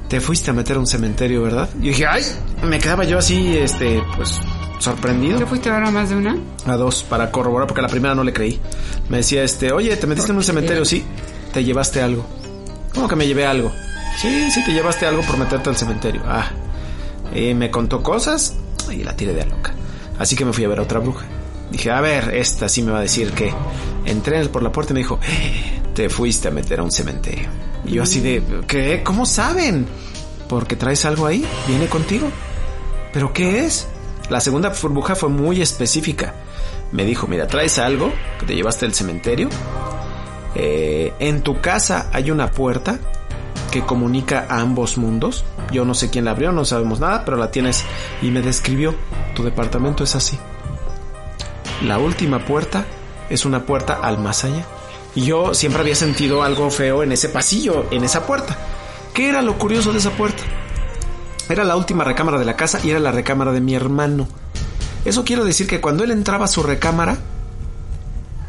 te 0.09 0.19
fuiste 0.19 0.49
a 0.51 0.53
meter 0.53 0.75
a 0.77 0.79
un 0.79 0.87
cementerio, 0.87 1.41
¿verdad? 1.43 1.69
Y 1.79 1.89
dije, 1.89 2.05
ay, 2.07 2.23
me 2.63 2.79
quedaba 2.79 3.03
yo 3.05 3.17
así, 3.19 3.55
este, 3.57 4.01
pues, 4.17 4.39
sorprendido 4.79 5.39
¿Tú 5.39 5.45
fuiste 5.45 5.69
a 5.69 5.73
ver 5.73 5.83
a 5.87 5.91
más 5.91 6.09
de 6.09 6.15
una? 6.15 6.35
a 6.65 6.75
dos 6.77 7.03
para 7.03 7.31
corroborar 7.31 7.67
porque 7.67 7.79
a 7.81 7.83
la 7.83 7.89
primera 7.89 8.15
no 8.15 8.23
le 8.23 8.33
creí. 8.33 8.59
Me 9.09 9.17
decía 9.17 9.43
este, 9.43 9.71
oye, 9.71 9.95
¿te 9.97 10.07
metiste 10.07 10.31
en 10.31 10.37
un 10.37 10.43
cementerio? 10.43 10.83
Sí, 10.85 11.03
te 11.53 11.63
llevaste 11.63 12.01
algo. 12.01 12.25
¿Cómo 12.93 13.07
que 13.07 13.15
me 13.15 13.27
llevé 13.27 13.45
algo? 13.45 13.71
Sí, 14.21 14.49
sí, 14.51 14.63
te 14.65 14.73
llevaste 14.73 15.05
algo 15.05 15.21
por 15.21 15.37
meterte 15.37 15.69
al 15.69 15.77
cementerio. 15.77 16.21
Ah, 16.25 16.49
y 17.33 17.53
me 17.53 17.69
contó 17.69 18.01
cosas 18.01 18.55
y 18.91 19.03
la 19.03 19.15
tiré 19.15 19.33
de 19.33 19.45
loca. 19.45 19.73
Así 20.17 20.35
que 20.35 20.43
me 20.43 20.51
fui 20.53 20.63
a 20.65 20.67
ver 20.67 20.79
a 20.79 20.81
otra 20.81 20.99
bruja. 20.99 21.25
Dije, 21.71 21.91
a 21.91 22.01
ver, 22.01 22.33
esta 22.35 22.67
sí 22.67 22.81
me 22.81 22.91
va 22.91 22.97
a 22.97 23.01
decir 23.01 23.31
que 23.31 23.53
entré 24.05 24.43
por 24.49 24.63
la 24.63 24.71
puerta 24.71 24.91
y 24.91 24.95
me 24.95 24.99
dijo, 25.01 25.19
"Eh, 25.27 25.81
te 25.93 26.09
fuiste 26.09 26.47
a 26.47 26.51
meter 26.51 26.79
a 26.79 26.83
un 26.83 26.91
cementerio. 26.91 27.47
Y 27.85 27.93
yo 27.93 28.03
así 28.03 28.19
de, 28.19 28.43
¿qué? 28.67 29.01
¿Cómo 29.03 29.25
saben? 29.25 29.87
Porque 30.47 30.75
traes 30.75 31.05
algo 31.05 31.25
ahí, 31.25 31.45
viene 31.67 31.87
contigo. 31.87 32.29
¿Pero 33.13 33.33
qué 33.33 33.65
es? 33.65 33.87
La 34.29 34.39
segunda 34.39 34.69
burbuja 34.69 35.15
fue 35.15 35.29
muy 35.29 35.61
específica. 35.61 36.33
Me 36.91 37.05
dijo, 37.05 37.27
mira, 37.27 37.47
traes 37.47 37.79
algo 37.79 38.11
que 38.39 38.45
te 38.45 38.55
llevaste 38.55 38.85
del 38.85 38.93
cementerio. 38.93 39.49
Eh, 40.55 41.13
en 41.19 41.41
tu 41.41 41.61
casa 41.61 42.09
hay 42.11 42.31
una 42.31 42.51
puerta 42.51 42.99
que 43.71 43.81
comunica 43.85 44.45
a 44.49 44.59
ambos 44.59 44.97
mundos. 44.97 45.45
Yo 45.71 45.85
no 45.85 45.93
sé 45.93 46.09
quién 46.09 46.25
la 46.25 46.31
abrió, 46.31 46.51
no 46.51 46.65
sabemos 46.65 46.99
nada, 46.99 47.23
pero 47.25 47.37
la 47.37 47.51
tienes 47.51 47.83
y 48.21 48.31
me 48.31 48.41
describió. 48.41 48.95
Tu 49.35 49.43
departamento 49.43 50.03
es 50.03 50.15
así. 50.15 50.37
La 51.83 51.97
última 51.99 52.45
puerta 52.45 52.85
es 53.29 53.45
una 53.45 53.65
puerta 53.65 53.99
al 54.01 54.17
más 54.19 54.43
allá. 54.43 54.65
Y 55.15 55.25
yo 55.25 55.53
siempre 55.53 55.81
había 55.81 55.95
sentido 55.95 56.43
algo 56.43 56.69
feo 56.69 57.03
en 57.03 57.11
ese 57.11 57.29
pasillo, 57.29 57.85
en 57.91 58.03
esa 58.03 58.25
puerta. 58.25 58.57
¿Qué 59.13 59.29
era 59.29 59.41
lo 59.41 59.57
curioso 59.57 59.91
de 59.91 59.99
esa 59.99 60.11
puerta? 60.11 60.43
Era 61.49 61.63
la 61.63 61.75
última 61.75 62.03
recámara 62.03 62.37
de 62.37 62.45
la 62.45 62.55
casa 62.55 62.79
y 62.83 62.91
era 62.91 62.99
la 62.99 63.11
recámara 63.11 63.51
de 63.51 63.61
mi 63.61 63.73
hermano. 63.73 64.27
Eso 65.05 65.23
quiero 65.25 65.45
decir 65.45 65.67
que 65.67 65.81
cuando 65.81 66.03
él 66.03 66.11
entraba 66.11 66.45
a 66.45 66.49
su 66.49 66.61
recámara, 66.61 67.17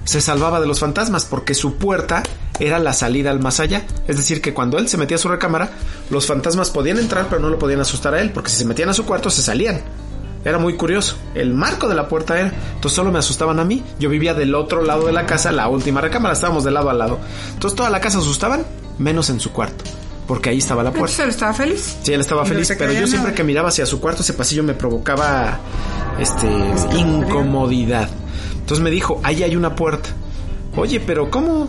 se 0.05 0.21
salvaba 0.21 0.61
de 0.61 0.67
los 0.67 0.81
fantasmas 0.81 1.25
porque 1.25 1.55
su 1.55 1.76
puerta 1.76 2.23
era 2.59 2.79
la 2.79 2.93
salida 2.93 3.31
al 3.31 3.40
más 3.40 3.61
allá. 3.61 3.87
Es 4.07 4.17
decir, 4.17 4.43
que 4.43 4.52
cuando 4.52 4.79
él 4.79 4.88
se 4.88 4.99
metía 4.99 5.17
a 5.17 5.21
su 5.21 5.29
recámara, 5.29 5.71
los 6.11 6.26
fantasmas 6.26 6.71
podían 6.71 6.99
entrar 6.99 7.26
pero 7.29 7.40
no 7.40 7.49
lo 7.49 7.59
podían 7.59 7.81
asustar 7.81 8.14
a 8.14 8.21
él 8.21 8.33
porque 8.33 8.50
si 8.50 8.57
se 8.57 8.64
metían 8.64 8.88
a 8.88 8.95
su 8.95 9.07
cuarto 9.07 9.31
se 9.31 9.43
salían. 9.43 9.81
Era 10.44 10.59
muy 10.59 10.75
curioso. 10.75 11.16
El 11.35 11.52
marco 11.54 11.88
de 11.88 11.94
la 11.94 12.09
puerta 12.09 12.38
era. 12.38 12.52
Entonces 12.75 12.92
solo 12.92 13.12
me 13.12 13.18
asustaban 13.18 13.59
a 13.59 13.64
mí. 13.64 13.82
Yo 13.99 14.09
vivía 14.09 14.35
del 14.35 14.54
otro 14.54 14.82
lado 14.82 15.06
de 15.06 15.12
la 15.12 15.26
casa, 15.26 15.52
la 15.52 15.68
última 15.68 16.00
recámara. 16.00 16.35
Estábamos 16.35 16.64
de 16.64 16.70
lado 16.70 16.90
a 16.90 16.94
lado. 16.94 17.18
Entonces 17.52 17.76
toda 17.76 17.90
la 17.90 18.00
casa 18.00 18.18
asustaban, 18.18 18.64
menos 18.99 19.28
en 19.30 19.40
su 19.40 19.52
cuarto. 19.52 19.85
Porque 20.26 20.50
ahí 20.50 20.59
estaba 20.59 20.82
la 20.82 20.92
puerta. 20.92 21.25
Él 21.25 21.30
estaba 21.30 21.52
feliz. 21.52 21.99
Sí, 22.02 22.12
él 22.12 22.20
estaba 22.20 22.44
feliz, 22.44 22.73
pero 22.78 22.92
yo 22.92 23.06
siempre 23.06 23.35
que 23.35 23.42
miraba 23.42 23.68
hacia 23.68 23.85
su 23.85 24.00
cuarto, 24.00 24.23
ese 24.23 24.32
pasillo 24.32 24.62
me 24.62 24.75
provocaba 24.75 25.59
este 26.18 26.47
incomodidad. 26.97 28.09
Entonces 28.54 28.82
me 28.82 28.90
dijo, 28.90 29.20
ahí 29.25 29.42
hay 29.42 29.56
una 29.56 29.75
puerta. 29.75 30.09
Oye, 30.76 31.00
pero 31.00 31.30
¿cómo? 31.30 31.68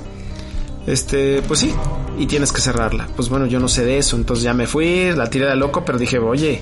Este, 0.86 1.42
pues 1.48 1.60
sí, 1.60 1.74
y 2.18 2.28
tienes 2.28 2.52
que 2.52 2.62
cerrarla. 2.62 3.08
Pues 3.16 3.30
bueno, 3.30 3.48
yo 3.48 3.60
no 3.60 3.68
sé 3.68 3.84
de 3.84 3.98
eso, 3.98 4.16
entonces 4.16 4.44
ya 4.44 4.54
me 4.54 4.68
fui, 4.68 5.12
la 5.16 5.30
tiré 5.30 5.48
de 5.48 5.56
loco, 5.56 5.84
pero 5.84 5.98
dije, 5.98 6.20
oye, 6.20 6.62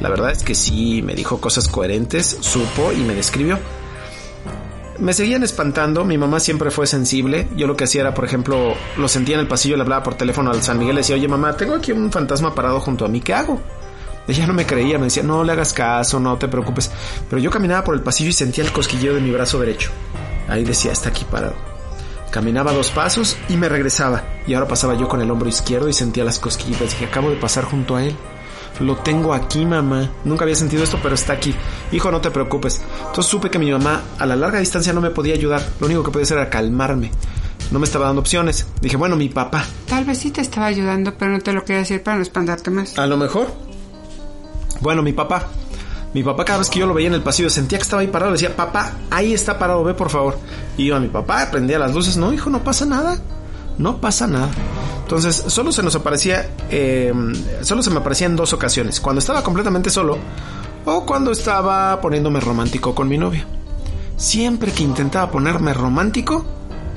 la 0.00 0.08
verdad 0.08 0.30
es 0.30 0.42
que 0.42 0.54
sí, 0.54 1.02
me 1.02 1.14
dijo 1.14 1.40
cosas 1.40 1.68
coherentes, 1.68 2.38
supo 2.40 2.92
y 2.92 2.98
me 2.98 3.14
describió. 3.14 3.58
Me 4.98 5.12
seguían 5.12 5.44
espantando, 5.44 6.04
mi 6.04 6.18
mamá 6.18 6.40
siempre 6.40 6.72
fue 6.72 6.86
sensible. 6.86 7.48
Yo 7.56 7.68
lo 7.68 7.76
que 7.76 7.84
hacía 7.84 8.00
era, 8.00 8.14
por 8.14 8.24
ejemplo, 8.24 8.74
lo 8.96 9.08
sentía 9.08 9.36
en 9.36 9.40
el 9.40 9.46
pasillo, 9.46 9.76
le 9.76 9.82
hablaba 9.82 10.02
por 10.02 10.14
teléfono 10.14 10.50
al 10.50 10.62
San 10.62 10.78
Miguel, 10.78 10.96
le 10.96 11.00
decía, 11.02 11.14
oye 11.14 11.28
mamá, 11.28 11.56
tengo 11.56 11.74
aquí 11.74 11.92
un 11.92 12.10
fantasma 12.10 12.54
parado 12.54 12.80
junto 12.80 13.04
a 13.04 13.08
mí, 13.08 13.20
¿qué 13.20 13.32
hago? 13.32 13.60
Ella 14.26 14.46
no 14.46 14.52
me 14.52 14.66
creía, 14.66 14.98
me 14.98 15.04
decía, 15.04 15.22
no 15.22 15.42
le 15.42 15.52
hagas 15.52 15.72
caso, 15.72 16.20
no 16.20 16.36
te 16.36 16.48
preocupes. 16.48 16.90
Pero 17.30 17.40
yo 17.40 17.50
caminaba 17.50 17.84
por 17.84 17.94
el 17.94 18.02
pasillo 18.02 18.28
y 18.28 18.34
sentía 18.34 18.64
el 18.64 18.72
cosquilleo 18.72 19.14
de 19.14 19.20
mi 19.20 19.30
brazo 19.30 19.58
derecho. 19.58 19.90
Ahí 20.48 20.64
decía, 20.64 20.92
está 20.92 21.08
aquí 21.08 21.24
parado. 21.24 21.54
Caminaba 22.30 22.72
dos 22.72 22.90
pasos 22.90 23.38
y 23.48 23.56
me 23.56 23.70
regresaba. 23.70 24.24
Y 24.46 24.52
ahora 24.52 24.68
pasaba 24.68 24.94
yo 24.94 25.08
con 25.08 25.22
el 25.22 25.30
hombro 25.30 25.48
izquierdo 25.48 25.88
y 25.88 25.94
sentía 25.94 26.24
las 26.24 26.38
cosquillitas. 26.38 26.90
Dije, 26.90 27.06
acabo 27.06 27.30
de 27.30 27.36
pasar 27.36 27.64
junto 27.64 27.96
a 27.96 28.04
él. 28.04 28.14
Lo 28.80 28.96
tengo 28.96 29.34
aquí, 29.34 29.64
mamá. 29.64 30.10
Nunca 30.24 30.44
había 30.44 30.54
sentido 30.54 30.84
esto, 30.84 30.98
pero 31.02 31.14
está 31.14 31.32
aquí. 31.32 31.54
Hijo, 31.92 32.10
no 32.10 32.20
te 32.20 32.30
preocupes. 32.30 32.80
Entonces 33.06 33.26
supe 33.26 33.50
que 33.50 33.58
mi 33.58 33.70
mamá 33.70 34.02
a 34.18 34.26
la 34.26 34.36
larga 34.36 34.60
distancia 34.60 34.92
no 34.92 35.00
me 35.00 35.10
podía 35.10 35.34
ayudar. 35.34 35.62
Lo 35.80 35.86
único 35.86 36.02
que 36.04 36.10
podía 36.10 36.24
hacer 36.24 36.38
era 36.38 36.50
calmarme. 36.50 37.10
No 37.70 37.78
me 37.78 37.86
estaba 37.86 38.06
dando 38.06 38.20
opciones. 38.20 38.66
Dije, 38.80 38.96
bueno, 38.96 39.16
mi 39.16 39.28
papá. 39.28 39.64
Tal 39.86 40.04
vez 40.04 40.18
sí 40.18 40.30
te 40.30 40.40
estaba 40.40 40.66
ayudando, 40.66 41.14
pero 41.18 41.32
no 41.32 41.40
te 41.40 41.52
lo 41.52 41.64
quería 41.64 41.80
decir 41.80 42.02
para 42.02 42.16
no 42.16 42.22
espantarte 42.22 42.70
más. 42.70 42.98
A 42.98 43.06
lo 43.06 43.16
mejor. 43.16 43.48
Bueno, 44.80 45.02
mi 45.02 45.12
papá. 45.12 45.48
Mi 46.14 46.22
papá 46.22 46.44
cada 46.44 46.60
vez 46.60 46.70
que 46.70 46.78
yo 46.78 46.86
lo 46.86 46.94
veía 46.94 47.08
en 47.08 47.14
el 47.14 47.22
pasillo 47.22 47.50
sentía 47.50 47.78
que 47.78 47.82
estaba 47.82 48.00
ahí 48.00 48.08
parado. 48.08 48.30
Le 48.30 48.36
decía, 48.36 48.56
papá, 48.56 48.92
ahí 49.10 49.34
está 49.34 49.58
parado, 49.58 49.84
ve 49.84 49.92
por 49.94 50.08
favor. 50.08 50.38
Y 50.76 50.84
iba 50.84 50.96
a 50.96 51.00
mi 51.00 51.08
papá, 51.08 51.50
prendía 51.50 51.78
las 51.78 51.94
luces. 51.94 52.16
No, 52.16 52.32
hijo, 52.32 52.48
no 52.48 52.64
pasa 52.64 52.86
nada. 52.86 53.18
No 53.78 54.00
pasa 54.00 54.26
nada. 54.26 54.50
Entonces, 55.02 55.44
solo 55.46 55.72
se 55.72 55.82
nos 55.82 55.94
aparecía, 55.94 56.50
eh, 56.70 57.12
solo 57.62 57.82
se 57.82 57.90
me 57.90 57.98
aparecía 57.98 58.26
en 58.26 58.36
dos 58.36 58.52
ocasiones. 58.52 59.00
Cuando 59.00 59.20
estaba 59.20 59.42
completamente 59.42 59.88
solo 59.88 60.18
o 60.84 61.06
cuando 61.06 61.30
estaba 61.30 62.00
poniéndome 62.00 62.40
romántico 62.40 62.94
con 62.94 63.08
mi 63.08 63.16
novia. 63.16 63.46
Siempre 64.16 64.72
que 64.72 64.82
intentaba 64.82 65.30
ponerme 65.30 65.72
romántico, 65.72 66.44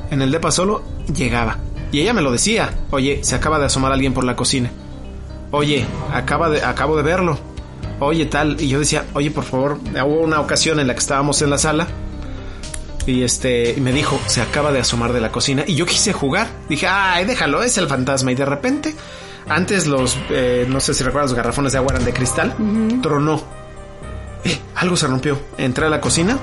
en 0.09 0.21
el 0.21 0.31
depa 0.31 0.51
solo, 0.51 0.83
llegaba. 1.15 1.59
Y 1.91 2.01
ella 2.01 2.13
me 2.13 2.21
lo 2.21 2.31
decía. 2.31 2.73
Oye, 2.89 3.23
se 3.23 3.35
acaba 3.35 3.59
de 3.59 3.65
asomar 3.65 3.91
alguien 3.91 4.13
por 4.13 4.23
la 4.23 4.35
cocina. 4.35 4.71
Oye, 5.51 5.85
acaba 6.11 6.49
de, 6.49 6.63
acabo 6.63 6.97
de 6.97 7.03
verlo. 7.03 7.37
Oye, 7.99 8.25
tal. 8.25 8.59
Y 8.59 8.67
yo 8.67 8.79
decía, 8.79 9.05
oye, 9.13 9.29
por 9.29 9.43
favor, 9.43 9.77
hubo 10.03 10.21
una 10.21 10.39
ocasión 10.41 10.79
en 10.79 10.87
la 10.87 10.93
que 10.93 10.99
estábamos 10.99 11.41
en 11.41 11.51
la 11.51 11.57
sala 11.57 11.87
y 13.05 13.23
este 13.23 13.75
me 13.79 13.91
dijo, 13.91 14.19
se 14.27 14.41
acaba 14.41 14.71
de 14.71 14.79
asomar 14.79 15.13
de 15.13 15.21
la 15.21 15.31
cocina. 15.31 15.63
Y 15.65 15.75
yo 15.75 15.85
quise 15.85 16.13
jugar. 16.13 16.47
Dije, 16.69 16.87
ay, 16.87 17.25
déjalo, 17.25 17.63
es 17.63 17.77
el 17.77 17.87
fantasma. 17.87 18.31
Y 18.31 18.35
de 18.35 18.45
repente, 18.45 18.95
antes 19.47 19.87
los, 19.87 20.17
eh, 20.29 20.65
no 20.69 20.79
sé 20.79 20.93
si 20.93 21.03
recuerdas, 21.03 21.31
los 21.31 21.37
garrafones 21.37 21.71
de 21.71 21.79
agua 21.79 21.93
eran 21.93 22.05
de 22.05 22.13
cristal. 22.13 22.55
Tronó. 23.01 23.41
Eh, 24.43 24.59
algo 24.75 24.95
se 24.95 25.07
rompió. 25.07 25.39
Entré 25.57 25.85
a 25.85 25.89
la 25.89 26.01
cocina 26.01 26.37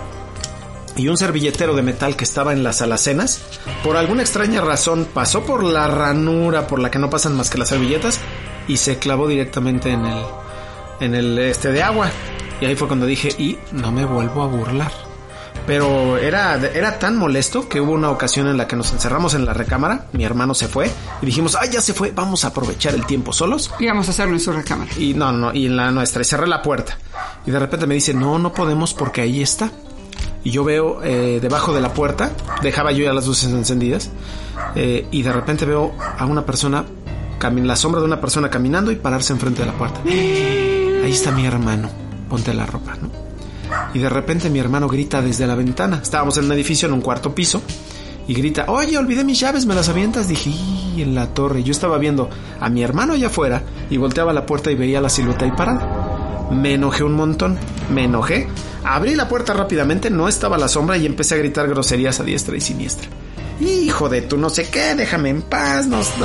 y 0.97 1.09
un 1.09 1.17
servilletero 1.17 1.77
de 1.77 1.83
metal 1.83 2.17
que 2.17 2.25
estaba 2.25 2.53
en 2.53 2.65
las 2.65 2.83
alacenas, 2.83 3.41
por 3.85 3.97
alguna 3.97 4.23
extraña 4.23 4.61
razón, 4.61 5.07
pasó 5.12 5.45
por 5.45 5.62
la 5.62 5.87
ranura 5.87 6.67
por 6.67 6.81
la 6.81 6.91
que 6.91 6.99
no 6.99 7.09
pasan 7.09 7.37
más 7.37 7.50
que 7.50 7.59
las 7.59 7.69
servilletas 7.69 8.19
y 8.67 8.79
se 8.79 8.99
clavó 8.99 9.29
directamente 9.29 9.91
en 9.91 10.05
el, 10.05 10.23
en 11.00 11.15
el 11.15 11.38
este 11.38 11.71
de 11.71 11.85
agua. 11.85 12.11
Y 12.61 12.65
ahí 12.67 12.75
fue 12.75 12.88
cuando 12.88 13.07
dije, 13.07 13.29
y 13.38 13.59
no 13.71 13.93
me 13.93 14.05
vuelvo 14.05 14.43
a 14.43 14.47
burlar 14.47 15.08
pero 15.69 16.17
era, 16.17 16.55
era 16.55 16.99
tan 16.99 17.19
molesto 17.19 17.69
que 17.69 17.79
hubo 17.79 17.93
una 17.93 18.11
ocasión 18.11 18.49
en 18.49 18.57
la 18.57 18.67
que 18.67 18.75
nos 18.75 18.91
encerramos 18.91 19.35
en 19.35 19.45
la 19.45 19.53
recámara, 19.53 20.07
mi 20.15 20.25
hermano 20.25 20.55
se 20.55 20.67
fue 20.67 20.91
y 21.21 21.27
dijimos, 21.27 21.59
ay, 21.61 21.69
ya 21.71 21.83
se 21.83 21.93
fue, 21.93 22.11
vamos 22.11 22.47
a 22.47 22.49
aprovechar 22.49 22.95
el 22.95 23.05
tiempo 23.05 23.35
solos. 23.35 23.71
Y 23.79 23.87
vamos 23.87 24.09
a 24.09 24.13
hacerlo 24.13 24.33
en 24.33 24.41
su 24.41 24.51
recámara. 24.51 24.91
Y 24.97 25.13
no, 25.13 25.31
no, 25.31 25.53
y 25.53 25.67
en 25.67 25.77
la 25.77 25.91
nuestra, 25.91 26.23
y 26.23 26.25
cerré 26.25 26.47
la 26.47 26.63
puerta. 26.63 26.97
Y 27.45 27.51
de 27.51 27.59
repente 27.59 27.87
me 27.87 27.95
dice, 27.95 28.15
no, 28.15 28.39
no 28.39 28.55
podemos 28.55 28.95
porque 28.95 29.21
ahí 29.21 29.43
está. 29.43 29.71
Y 30.43 30.53
yo 30.53 30.65
veo 30.65 31.03
eh, 31.05 31.39
debajo 31.43 31.75
de 31.75 31.83
la 31.83 31.93
puerta, 31.93 32.33
dejaba 32.63 32.91
yo 32.91 33.05
ya 33.05 33.13
las 33.13 33.27
luces 33.27 33.51
encendidas, 33.51 34.11
eh, 34.75 35.07
y 35.11 35.21
de 35.21 35.33
repente 35.35 35.67
veo 35.67 35.93
a 36.17 36.25
una 36.25 36.47
persona, 36.47 36.87
la 37.43 37.77
sombra 37.77 38.01
de 38.01 38.07
una 38.07 38.23
persona 38.23 38.49
caminando 38.49 38.91
y 38.91 38.97
pararse 38.97 39.35
enfrente 39.35 39.61
de 39.61 39.67
la 39.67 39.75
puerta. 39.75 40.01
Ahí 40.07 41.13
está 41.13 41.31
mi 41.31 41.45
hermano, 41.45 41.91
ponte 42.31 42.55
la 42.55 42.65
ropa, 42.65 42.97
¿no? 42.97 43.28
Y 43.95 43.99
de 43.99 44.09
repente 44.09 44.50
mi 44.50 44.59
hermano 44.59 44.88
grita 44.88 45.23
desde 45.23 45.47
la 45.47 45.54
ventana. 45.54 46.00
Estábamos 46.02 46.37
en 46.38 46.45
un 46.45 46.52
edificio 46.52 46.88
en 46.88 46.95
un 46.95 47.00
cuarto 47.00 47.35
piso 47.35 47.62
y 48.26 48.35
grita, 48.35 48.66
oye, 48.68 48.99
olvidé 48.99 49.25
mis 49.25 49.40
llaves, 49.40 49.64
¿me 49.64 49.75
las 49.75 49.88
avientas? 49.88 50.28
Dije, 50.28 50.50
en 51.02 51.14
la 51.14 51.28
torre. 51.28 51.62
Yo 51.62 51.73
estaba 51.73 51.99
viendo 51.99 52.28
a 52.61 52.68
mi 52.68 52.83
hermano 52.83 53.14
allá 53.14 53.28
afuera 53.28 53.62
y 53.90 53.97
volteaba 53.97 54.33
la 54.33 54.47
puerta 54.47 54.71
y 54.71 54.75
veía 54.75 55.00
la 55.00 55.09
silueta 55.09 55.45
ahí 55.45 55.52
parada. 55.52 56.49
Me 56.50 56.75
enojé 56.75 57.04
un 57.04 57.14
montón, 57.14 57.59
me 57.90 58.04
enojé. 58.04 58.49
Abrí 58.85 59.14
la 59.14 59.28
puerta 59.28 59.52
rápidamente, 59.54 60.11
no 60.11 60.28
estaba 60.28 60.59
la 60.59 60.68
sombra 60.68 60.97
y 60.97 61.07
empecé 61.07 61.35
a 61.35 61.38
gritar 61.38 61.68
groserías 61.68 62.21
a 62.21 62.25
diestra 62.25 62.57
y 62.57 62.61
siniestra. 62.61 63.09
Hijo 63.61 64.09
de 64.09 64.23
tú 64.23 64.37
no 64.38 64.50
sé 64.50 64.68
qué, 64.71 64.95
déjame 64.95 65.30
en 65.30 65.42
paz, 65.42 65.87
nos 65.87 66.18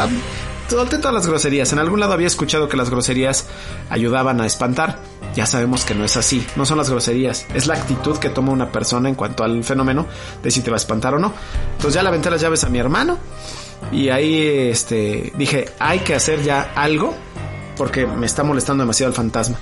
solté 0.77 0.98
todas 0.98 1.13
las 1.13 1.27
groserías. 1.27 1.72
En 1.74 1.80
algún 1.80 2.00
lado 2.00 2.13
había 2.13 2.27
escuchado 2.27 2.68
que 2.68 2.77
las 2.77 2.89
groserías 2.89 3.48
ayudaban 3.89 4.42
a 4.42 4.46
espantar. 4.46 5.00
Ya 5.36 5.46
sabemos 5.46 5.86
que 5.86 5.96
no 5.96 6.03
es 6.03 6.18
así. 6.18 6.46
No 6.56 6.65
son 6.65 6.77
las 6.77 6.89
groserías. 6.89 7.46
Es 7.53 7.68
la 7.68 7.75
actitud 7.75 8.18
que 8.18 8.30
toma 8.30 8.51
una 8.51 8.72
persona 8.72 9.10
en 9.10 9.15
cuanto 9.15 9.44
al 9.44 9.63
fenómeno 9.63 10.06
de 10.42 10.51
si 10.51 10.62
te 10.62 10.70
va 10.70 10.75
a 10.75 10.77
espantar 10.77 11.13
o 11.13 11.20
no. 11.20 11.34
Entonces 11.74 11.94
ya 11.94 12.03
le 12.03 12.10
aventé 12.10 12.30
las 12.30 12.42
llaves 12.42 12.63
a 12.63 12.70
mi 12.70 12.80
hermano. 12.80 13.18
Y 13.92 14.10
ahí 14.10 14.36
este, 14.70 15.34
dije, 15.36 15.70
hay 15.80 16.00
que 16.00 16.15
hacer 16.15 16.42
ya 16.44 16.72
algo 16.75 17.13
porque 17.77 18.06
me 18.06 18.25
está 18.25 18.44
molestando 18.44 18.84
demasiado 18.84 19.10
el 19.10 19.15
fantasma. 19.15 19.58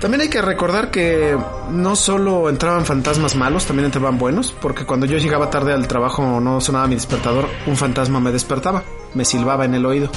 También 0.00 0.20
hay 0.20 0.28
que 0.28 0.42
recordar 0.42 0.90
que 0.90 1.36
no 1.70 1.96
solo 1.96 2.50
entraban 2.50 2.84
fantasmas 2.84 3.36
malos, 3.36 3.64
también 3.64 3.86
entraban 3.86 4.18
buenos, 4.18 4.52
porque 4.52 4.84
cuando 4.84 5.06
yo 5.06 5.16
llegaba 5.16 5.50
tarde 5.50 5.72
al 5.72 5.88
trabajo 5.88 6.40
no 6.40 6.60
sonaba 6.60 6.86
mi 6.86 6.94
despertador, 6.94 7.46
un 7.66 7.76
fantasma 7.76 8.20
me 8.20 8.32
despertaba, 8.32 8.82
me 9.14 9.24
silbaba 9.24 9.64
en 9.64 9.74
el 9.74 9.86
oído. 9.86 10.10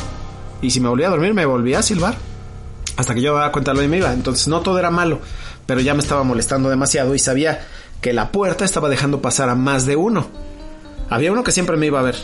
Y 0.62 0.72
si 0.72 0.80
me 0.80 0.90
volvía 0.90 1.08
a 1.08 1.12
dormir, 1.12 1.34
me 1.34 1.46
volvía 1.46 1.80
a 1.80 1.84
silbar. 1.84 2.16
Hasta 2.98 3.14
que 3.14 3.22
yo 3.22 3.36
daba 3.36 3.52
cuenta 3.52 3.72
de 3.72 3.76
lo 3.76 3.82
que 3.82 3.88
me 3.88 3.98
iba. 3.98 4.12
Entonces 4.12 4.48
no 4.48 4.62
todo 4.62 4.80
era 4.80 4.90
malo, 4.90 5.20
pero 5.66 5.80
ya 5.80 5.94
me 5.94 6.00
estaba 6.02 6.24
molestando 6.24 6.70
demasiado 6.70 7.14
y 7.14 7.20
sabía 7.20 7.66
que 8.02 8.12
la 8.12 8.32
puerta 8.32 8.66
estaba 8.66 8.90
dejando 8.90 9.22
pasar 9.22 9.50
a 9.50 9.56
más 9.56 9.86
de 9.86 9.96
uno. 9.96 10.28
Había 11.10 11.32
uno 11.32 11.44
que 11.44 11.52
siempre 11.52 11.78
me 11.78 11.86
iba 11.86 12.00
a 12.00 12.04
ver, 12.04 12.18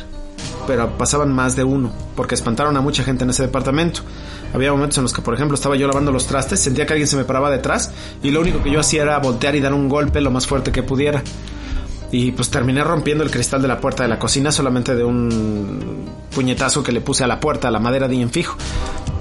pero 0.65 0.97
pasaban 0.97 1.31
más 1.31 1.55
de 1.55 1.63
uno, 1.63 1.91
porque 2.15 2.35
espantaron 2.35 2.75
a 2.77 2.81
mucha 2.81 3.03
gente 3.03 3.23
en 3.23 3.29
ese 3.29 3.43
departamento. 3.43 4.01
Había 4.53 4.71
momentos 4.71 4.97
en 4.97 5.03
los 5.03 5.13
que, 5.13 5.21
por 5.21 5.33
ejemplo, 5.33 5.55
estaba 5.55 5.75
yo 5.75 5.87
lavando 5.87 6.11
los 6.11 6.27
trastes, 6.27 6.59
sentía 6.59 6.85
que 6.85 6.93
alguien 6.93 7.07
se 7.07 7.17
me 7.17 7.23
paraba 7.23 7.49
detrás 7.49 7.91
y 8.21 8.31
lo 8.31 8.41
único 8.41 8.61
que 8.61 8.71
yo 8.71 8.79
hacía 8.79 9.03
era 9.03 9.17
voltear 9.19 9.55
y 9.55 9.61
dar 9.61 9.73
un 9.73 9.89
golpe 9.89 10.21
lo 10.21 10.31
más 10.31 10.47
fuerte 10.47 10.71
que 10.71 10.83
pudiera. 10.83 11.23
Y 12.11 12.31
pues 12.31 12.51
terminé 12.51 12.83
rompiendo 12.83 13.23
el 13.23 13.31
cristal 13.31 13.61
de 13.63 13.67
la 13.67 13.79
puerta 13.79 14.03
de 14.03 14.09
la 14.09 14.19
cocina 14.19 14.51
solamente 14.51 14.93
de 14.95 15.03
un 15.03 16.05
puñetazo 16.35 16.83
que 16.83 16.91
le 16.91 17.01
puse 17.01 17.23
a 17.23 17.27
la 17.27 17.39
puerta, 17.39 17.69
a 17.69 17.71
la 17.71 17.79
madera 17.79 18.07
de 18.07 18.27
fijo. 18.27 18.55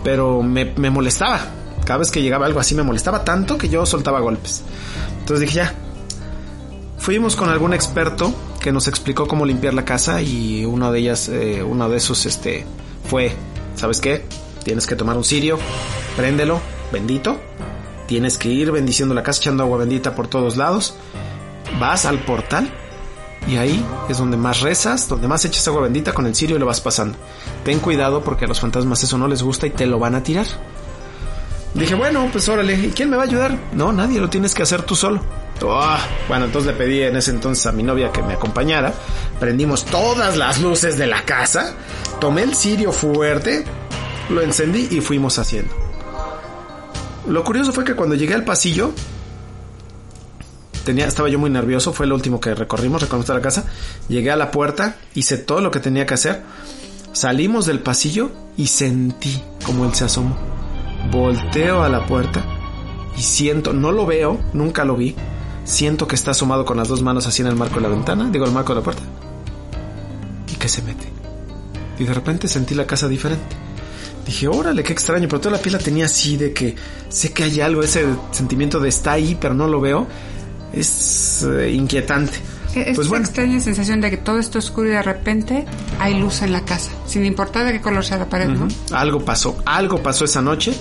Pero 0.04 0.42
me, 0.42 0.74
me 0.76 0.90
molestaba. 0.90 1.40
Cada 1.86 2.00
vez 2.00 2.10
que 2.10 2.20
llegaba 2.20 2.44
algo 2.44 2.60
así 2.60 2.74
me 2.74 2.82
molestaba 2.82 3.24
tanto 3.24 3.56
que 3.56 3.70
yo 3.70 3.86
soltaba 3.86 4.20
golpes. 4.20 4.62
Entonces 5.20 5.40
dije 5.40 5.54
ya. 5.54 5.74
Fuimos 6.98 7.34
con 7.34 7.48
algún 7.48 7.72
experto 7.72 8.32
que 8.62 8.72
nos 8.72 8.88
explicó 8.88 9.26
cómo 9.26 9.44
limpiar 9.44 9.74
la 9.74 9.84
casa 9.84 10.22
y 10.22 10.64
uno 10.64 10.92
de 10.92 11.00
ellas, 11.00 11.28
eh, 11.28 11.62
uno 11.62 11.88
de 11.88 11.96
esos, 11.98 12.24
este, 12.24 12.64
fue, 13.04 13.32
¿sabes 13.74 14.00
qué? 14.00 14.24
Tienes 14.64 14.86
que 14.86 14.96
tomar 14.96 15.16
un 15.16 15.24
cirio, 15.24 15.58
préndelo, 16.16 16.60
bendito. 16.92 17.38
Tienes 18.06 18.38
que 18.38 18.48
ir 18.48 18.70
bendiciendo 18.70 19.14
la 19.14 19.22
casa, 19.22 19.40
echando 19.40 19.64
agua 19.64 19.78
bendita 19.78 20.14
por 20.14 20.28
todos 20.28 20.56
lados. 20.56 20.94
Vas 21.80 22.06
al 22.06 22.20
portal 22.20 22.70
y 23.48 23.56
ahí 23.56 23.84
es 24.08 24.18
donde 24.18 24.36
más 24.36 24.60
rezas, 24.60 25.08
donde 25.08 25.26
más 25.26 25.44
echas 25.44 25.66
agua 25.66 25.82
bendita 25.82 26.12
con 26.12 26.26
el 26.26 26.34
cirio 26.34 26.56
y 26.56 26.58
lo 26.58 26.66
vas 26.66 26.80
pasando. 26.80 27.18
Ten 27.64 27.80
cuidado 27.80 28.22
porque 28.22 28.44
a 28.44 28.48
los 28.48 28.60
fantasmas 28.60 29.02
eso 29.02 29.18
no 29.18 29.28
les 29.28 29.42
gusta 29.42 29.66
y 29.66 29.70
te 29.70 29.86
lo 29.86 29.98
van 29.98 30.14
a 30.14 30.22
tirar. 30.22 30.46
Dije, 31.74 31.94
bueno, 31.94 32.28
pues 32.30 32.48
órale, 32.48 32.74
¿y 32.74 32.90
quién 32.90 33.08
me 33.08 33.16
va 33.16 33.22
a 33.22 33.26
ayudar? 33.26 33.58
No, 33.72 33.92
nadie, 33.92 34.20
lo 34.20 34.28
tienes 34.28 34.54
que 34.54 34.62
hacer 34.62 34.82
tú 34.82 34.94
solo. 34.94 35.22
Ah, 35.64 36.00
bueno, 36.28 36.46
entonces 36.46 36.72
le 36.72 36.78
pedí 36.78 37.02
en 37.02 37.16
ese 37.16 37.30
entonces 37.30 37.64
a 37.66 37.72
mi 37.72 37.82
novia 37.82 38.12
que 38.12 38.22
me 38.22 38.34
acompañara. 38.34 38.92
Prendimos 39.38 39.84
todas 39.84 40.36
las 40.36 40.60
luces 40.60 40.98
de 40.98 41.06
la 41.06 41.22
casa. 41.22 41.74
Tomé 42.20 42.42
el 42.42 42.54
cirio 42.54 42.92
fuerte, 42.92 43.64
lo 44.28 44.42
encendí 44.42 44.88
y 44.90 45.00
fuimos 45.00 45.38
haciendo. 45.38 45.74
Lo 47.28 47.44
curioso 47.44 47.72
fue 47.72 47.84
que 47.84 47.94
cuando 47.94 48.16
llegué 48.16 48.34
al 48.34 48.44
pasillo, 48.44 48.92
tenía, 50.84 51.06
estaba 51.06 51.28
yo 51.28 51.38
muy 51.38 51.50
nervioso, 51.50 51.92
fue 51.92 52.06
lo 52.06 52.16
último 52.16 52.40
que 52.40 52.54
recorrimos, 52.54 53.00
recorrimos 53.00 53.28
la 53.28 53.40
casa, 53.40 53.64
llegué 54.08 54.30
a 54.30 54.36
la 54.36 54.50
puerta, 54.50 54.96
hice 55.14 55.38
todo 55.38 55.60
lo 55.60 55.70
que 55.70 55.78
tenía 55.78 56.04
que 56.04 56.14
hacer, 56.14 56.42
salimos 57.12 57.66
del 57.66 57.78
pasillo 57.78 58.32
y 58.56 58.66
sentí 58.66 59.40
como 59.64 59.84
él 59.84 59.94
se 59.94 60.04
asomó. 60.04 60.36
Volteo 61.12 61.82
a 61.82 61.88
la 61.88 62.06
puerta 62.06 62.42
y 63.16 63.22
siento, 63.22 63.72
no 63.72 63.92
lo 63.92 64.06
veo, 64.06 64.40
nunca 64.54 64.84
lo 64.84 64.96
vi, 64.96 65.14
siento 65.64 66.08
que 66.08 66.14
está 66.14 66.30
asomado 66.30 66.64
con 66.64 66.78
las 66.78 66.88
dos 66.88 67.02
manos 67.02 67.26
así 67.26 67.42
en 67.42 67.48
el 67.48 67.54
marco 67.54 67.76
de 67.76 67.82
la 67.82 67.88
ventana, 67.88 68.30
digo, 68.30 68.46
el 68.46 68.52
marco 68.52 68.72
de 68.72 68.80
la 68.80 68.84
puerta, 68.84 69.02
y 70.50 70.56
que 70.56 70.68
se 70.68 70.82
mete. 70.82 71.06
Y 71.98 72.04
de 72.04 72.14
repente 72.14 72.48
sentí 72.48 72.74
la 72.74 72.86
casa 72.86 73.08
diferente. 73.08 73.56
Dije, 74.24 74.48
órale, 74.48 74.82
qué 74.82 74.92
extraño, 74.92 75.28
pero 75.28 75.40
toda 75.40 75.56
la 75.56 75.62
piel 75.62 75.74
la 75.74 75.78
tenía 75.78 76.06
así 76.06 76.36
de 76.36 76.52
que 76.52 76.74
sé 77.08 77.32
que 77.32 77.44
hay 77.44 77.60
algo, 77.60 77.82
ese 77.82 78.06
sentimiento 78.30 78.80
de 78.80 78.88
está 78.88 79.12
ahí, 79.12 79.36
pero 79.38 79.52
no 79.52 79.66
lo 79.66 79.80
veo, 79.80 80.06
es 80.72 81.42
eh, 81.42 81.70
inquietante. 81.72 82.38
Es 82.74 82.96
pues 82.96 83.08
bueno. 83.08 83.24
extraña 83.24 83.60
sensación 83.60 84.00
de 84.00 84.08
que 84.08 84.16
todo 84.16 84.38
está 84.38 84.58
oscuro 84.58 84.88
y 84.88 84.92
de 84.92 85.02
repente 85.02 85.66
hay 85.98 86.18
luz 86.18 86.40
en 86.40 86.52
la 86.52 86.64
casa, 86.64 86.90
sin 87.06 87.26
importar 87.26 87.66
de 87.66 87.72
qué 87.72 87.80
color 87.82 88.02
sea 88.02 88.16
la 88.16 88.30
pared, 88.30 88.48
¿no? 88.48 88.68
Algo 88.92 89.22
pasó, 89.22 89.58
algo 89.66 90.02
pasó 90.02 90.24
esa 90.24 90.40
noche. 90.40 90.72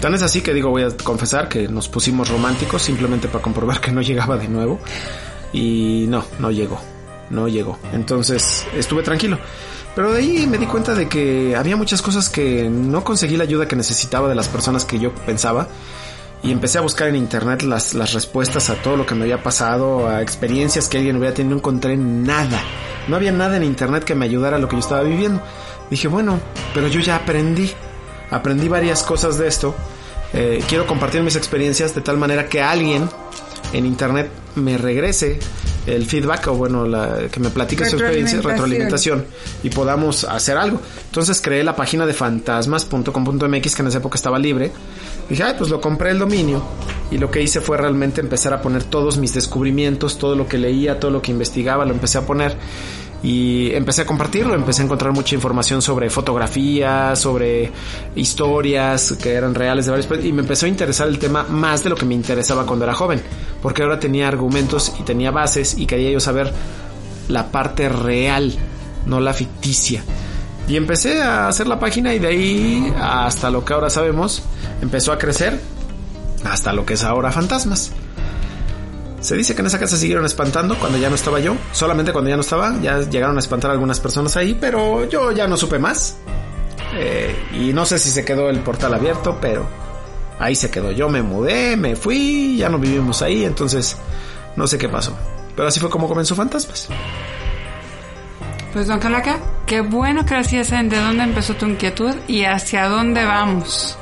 Tan 0.00 0.14
es 0.14 0.22
así 0.22 0.42
que 0.42 0.54
digo, 0.54 0.70
voy 0.70 0.84
a 0.84 0.96
confesar 0.96 1.48
que 1.48 1.66
nos 1.66 1.88
pusimos 1.88 2.28
románticos 2.28 2.82
simplemente 2.82 3.26
para 3.26 3.42
comprobar 3.42 3.80
que 3.80 3.90
no 3.90 4.00
llegaba 4.00 4.36
de 4.36 4.48
nuevo. 4.48 4.78
Y 5.52 6.06
no, 6.08 6.24
no 6.38 6.50
llegó, 6.50 6.78
no 7.30 7.48
llegó. 7.48 7.78
Entonces 7.92 8.64
estuve 8.76 9.02
tranquilo. 9.02 9.38
Pero 9.96 10.12
de 10.12 10.20
ahí 10.20 10.46
me 10.46 10.58
di 10.58 10.66
cuenta 10.66 10.94
de 10.94 11.08
que 11.08 11.56
había 11.56 11.76
muchas 11.76 12.02
cosas 12.02 12.28
que 12.28 12.68
no 12.70 13.02
conseguí 13.02 13.36
la 13.36 13.42
ayuda 13.44 13.66
que 13.66 13.74
necesitaba 13.74 14.28
de 14.28 14.36
las 14.36 14.48
personas 14.48 14.84
que 14.84 15.00
yo 15.00 15.12
pensaba. 15.26 15.66
Y 16.40 16.52
empecé 16.52 16.78
a 16.78 16.82
buscar 16.82 17.08
en 17.08 17.16
internet 17.16 17.62
las, 17.62 17.94
las 17.94 18.12
respuestas 18.12 18.70
a 18.70 18.76
todo 18.76 18.96
lo 18.96 19.04
que 19.04 19.16
me 19.16 19.24
había 19.24 19.42
pasado, 19.42 20.08
a 20.08 20.22
experiencias 20.22 20.88
que 20.88 20.98
alguien 20.98 21.16
hubiera 21.16 21.34
tenido. 21.34 21.54
No 21.54 21.58
encontré 21.58 21.96
nada. 21.96 22.60
No 23.08 23.16
había 23.16 23.32
nada 23.32 23.56
en 23.56 23.64
internet 23.64 24.04
que 24.04 24.14
me 24.14 24.26
ayudara 24.26 24.56
a 24.56 24.60
lo 24.60 24.68
que 24.68 24.76
yo 24.76 24.80
estaba 24.80 25.02
viviendo. 25.02 25.42
Dije, 25.90 26.06
bueno, 26.06 26.38
pero 26.72 26.86
yo 26.86 27.00
ya 27.00 27.16
aprendí. 27.16 27.72
Aprendí 28.30 28.68
varias 28.68 29.02
cosas 29.02 29.38
de 29.38 29.48
esto. 29.48 29.74
Eh, 30.34 30.62
quiero 30.68 30.86
compartir 30.86 31.22
mis 31.22 31.36
experiencias 31.36 31.94
de 31.94 32.02
tal 32.02 32.18
manera 32.18 32.48
que 32.48 32.60
alguien 32.60 33.08
en 33.72 33.86
internet 33.86 34.30
me 34.56 34.76
regrese 34.76 35.38
el 35.86 36.04
feedback 36.04 36.48
o 36.48 36.54
bueno, 36.54 36.86
la, 36.86 37.28
que 37.30 37.40
me 37.40 37.50
platique 37.50 37.84
su 37.86 37.96
experiencia, 37.96 38.40
retroalimentación 38.42 39.24
y 39.62 39.70
podamos 39.70 40.24
hacer 40.24 40.56
algo. 40.56 40.80
Entonces 41.06 41.40
creé 41.40 41.64
la 41.64 41.74
página 41.74 42.04
de 42.04 42.12
fantasmas.com.mx 42.12 43.74
que 43.74 43.82
en 43.82 43.88
esa 43.88 43.98
época 43.98 44.16
estaba 44.16 44.38
libre. 44.38 44.70
Dije, 45.28 45.42
ay, 45.42 45.54
pues 45.56 45.70
lo 45.70 45.80
compré 45.80 46.10
el 46.10 46.18
dominio 46.18 46.62
y 47.10 47.18
lo 47.18 47.30
que 47.30 47.42
hice 47.42 47.60
fue 47.60 47.76
realmente 47.76 48.20
empezar 48.20 48.52
a 48.52 48.60
poner 48.60 48.84
todos 48.84 49.16
mis 49.18 49.34
descubrimientos, 49.34 50.18
todo 50.18 50.36
lo 50.36 50.46
que 50.46 50.58
leía, 50.58 51.00
todo 51.00 51.10
lo 51.10 51.22
que 51.22 51.32
investigaba, 51.32 51.84
lo 51.84 51.92
empecé 51.92 52.18
a 52.18 52.22
poner 52.26 52.56
y 53.22 53.72
empecé 53.74 54.02
a 54.02 54.06
compartirlo, 54.06 54.54
empecé 54.54 54.82
a 54.82 54.84
encontrar 54.84 55.12
mucha 55.12 55.34
información 55.34 55.82
sobre 55.82 56.08
fotografías, 56.08 57.18
sobre 57.18 57.70
historias 58.14 59.14
que 59.20 59.32
eran 59.32 59.54
reales 59.54 59.86
de 59.86 59.90
varios 59.90 60.24
y 60.24 60.32
me 60.32 60.42
empezó 60.42 60.66
a 60.66 60.68
interesar 60.68 61.08
el 61.08 61.18
tema 61.18 61.44
más 61.44 61.82
de 61.82 61.90
lo 61.90 61.96
que 61.96 62.06
me 62.06 62.14
interesaba 62.14 62.64
cuando 62.64 62.84
era 62.84 62.94
joven, 62.94 63.20
porque 63.60 63.82
ahora 63.82 63.98
tenía 63.98 64.28
argumentos 64.28 64.92
y 65.00 65.02
tenía 65.02 65.30
bases 65.30 65.76
y 65.76 65.86
quería 65.86 66.10
yo 66.10 66.20
saber 66.20 66.52
la 67.28 67.50
parte 67.50 67.88
real, 67.88 68.54
no 69.06 69.20
la 69.20 69.34
ficticia. 69.34 70.02
Y 70.68 70.76
empecé 70.76 71.22
a 71.22 71.48
hacer 71.48 71.66
la 71.66 71.80
página 71.80 72.14
y 72.14 72.18
de 72.18 72.28
ahí 72.28 72.94
hasta 73.00 73.50
lo 73.50 73.64
que 73.64 73.72
ahora 73.72 73.88
sabemos 73.88 74.42
empezó 74.82 75.12
a 75.12 75.18
crecer 75.18 75.58
hasta 76.44 76.72
lo 76.72 76.84
que 76.84 76.94
es 76.94 77.04
ahora 77.04 77.32
Fantasmas. 77.32 77.92
Se 79.28 79.36
dice 79.36 79.54
que 79.54 79.60
en 79.60 79.66
esa 79.66 79.78
casa 79.78 79.98
siguieron 79.98 80.24
espantando 80.24 80.78
cuando 80.78 80.96
ya 80.96 81.10
no 81.10 81.14
estaba 81.14 81.38
yo. 81.38 81.54
Solamente 81.72 82.12
cuando 82.12 82.30
ya 82.30 82.36
no 82.36 82.40
estaba, 82.40 82.80
ya 82.80 83.00
llegaron 83.00 83.36
a 83.36 83.40
espantar 83.40 83.70
algunas 83.70 84.00
personas 84.00 84.34
ahí, 84.38 84.56
pero 84.58 85.06
yo 85.06 85.32
ya 85.32 85.46
no 85.46 85.54
supe 85.58 85.78
más. 85.78 86.16
Eh, 86.94 87.36
y 87.52 87.74
no 87.74 87.84
sé 87.84 87.98
si 87.98 88.08
se 88.08 88.24
quedó 88.24 88.48
el 88.48 88.60
portal 88.60 88.94
abierto, 88.94 89.36
pero 89.38 89.66
ahí 90.38 90.54
se 90.54 90.70
quedó. 90.70 90.92
Yo 90.92 91.10
me 91.10 91.20
mudé, 91.20 91.76
me 91.76 91.94
fui, 91.94 92.56
ya 92.56 92.70
no 92.70 92.78
vivimos 92.78 93.20
ahí, 93.20 93.44
entonces 93.44 93.98
no 94.56 94.66
sé 94.66 94.78
qué 94.78 94.88
pasó. 94.88 95.14
Pero 95.54 95.68
así 95.68 95.78
fue 95.78 95.90
como 95.90 96.08
comenzó 96.08 96.34
Fantasmas. 96.34 96.88
Pues 98.72 98.86
don 98.86 98.98
Calaca, 98.98 99.40
qué 99.66 99.82
bueno 99.82 100.24
que 100.24 100.36
así 100.36 100.64
saben 100.64 100.88
de 100.88 100.96
dónde 100.96 101.24
empezó 101.24 101.52
tu 101.52 101.66
inquietud 101.66 102.14
y 102.28 102.44
hacia 102.44 102.88
dónde 102.88 103.26
vamos. 103.26 103.98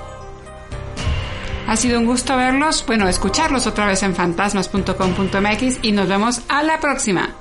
Ha 1.66 1.76
sido 1.76 1.98
un 1.98 2.07
gusto 2.07 2.37
verlos, 2.37 2.85
bueno, 2.87 3.09
escucharlos 3.09 3.66
otra 3.66 3.87
vez 3.87 4.02
en 4.02 4.14
fantasmas.com.mx 4.14 5.79
y 5.83 5.92
nos 5.92 6.09
vemos 6.09 6.42
a 6.48 6.62
la 6.62 6.79
próxima. 6.79 7.35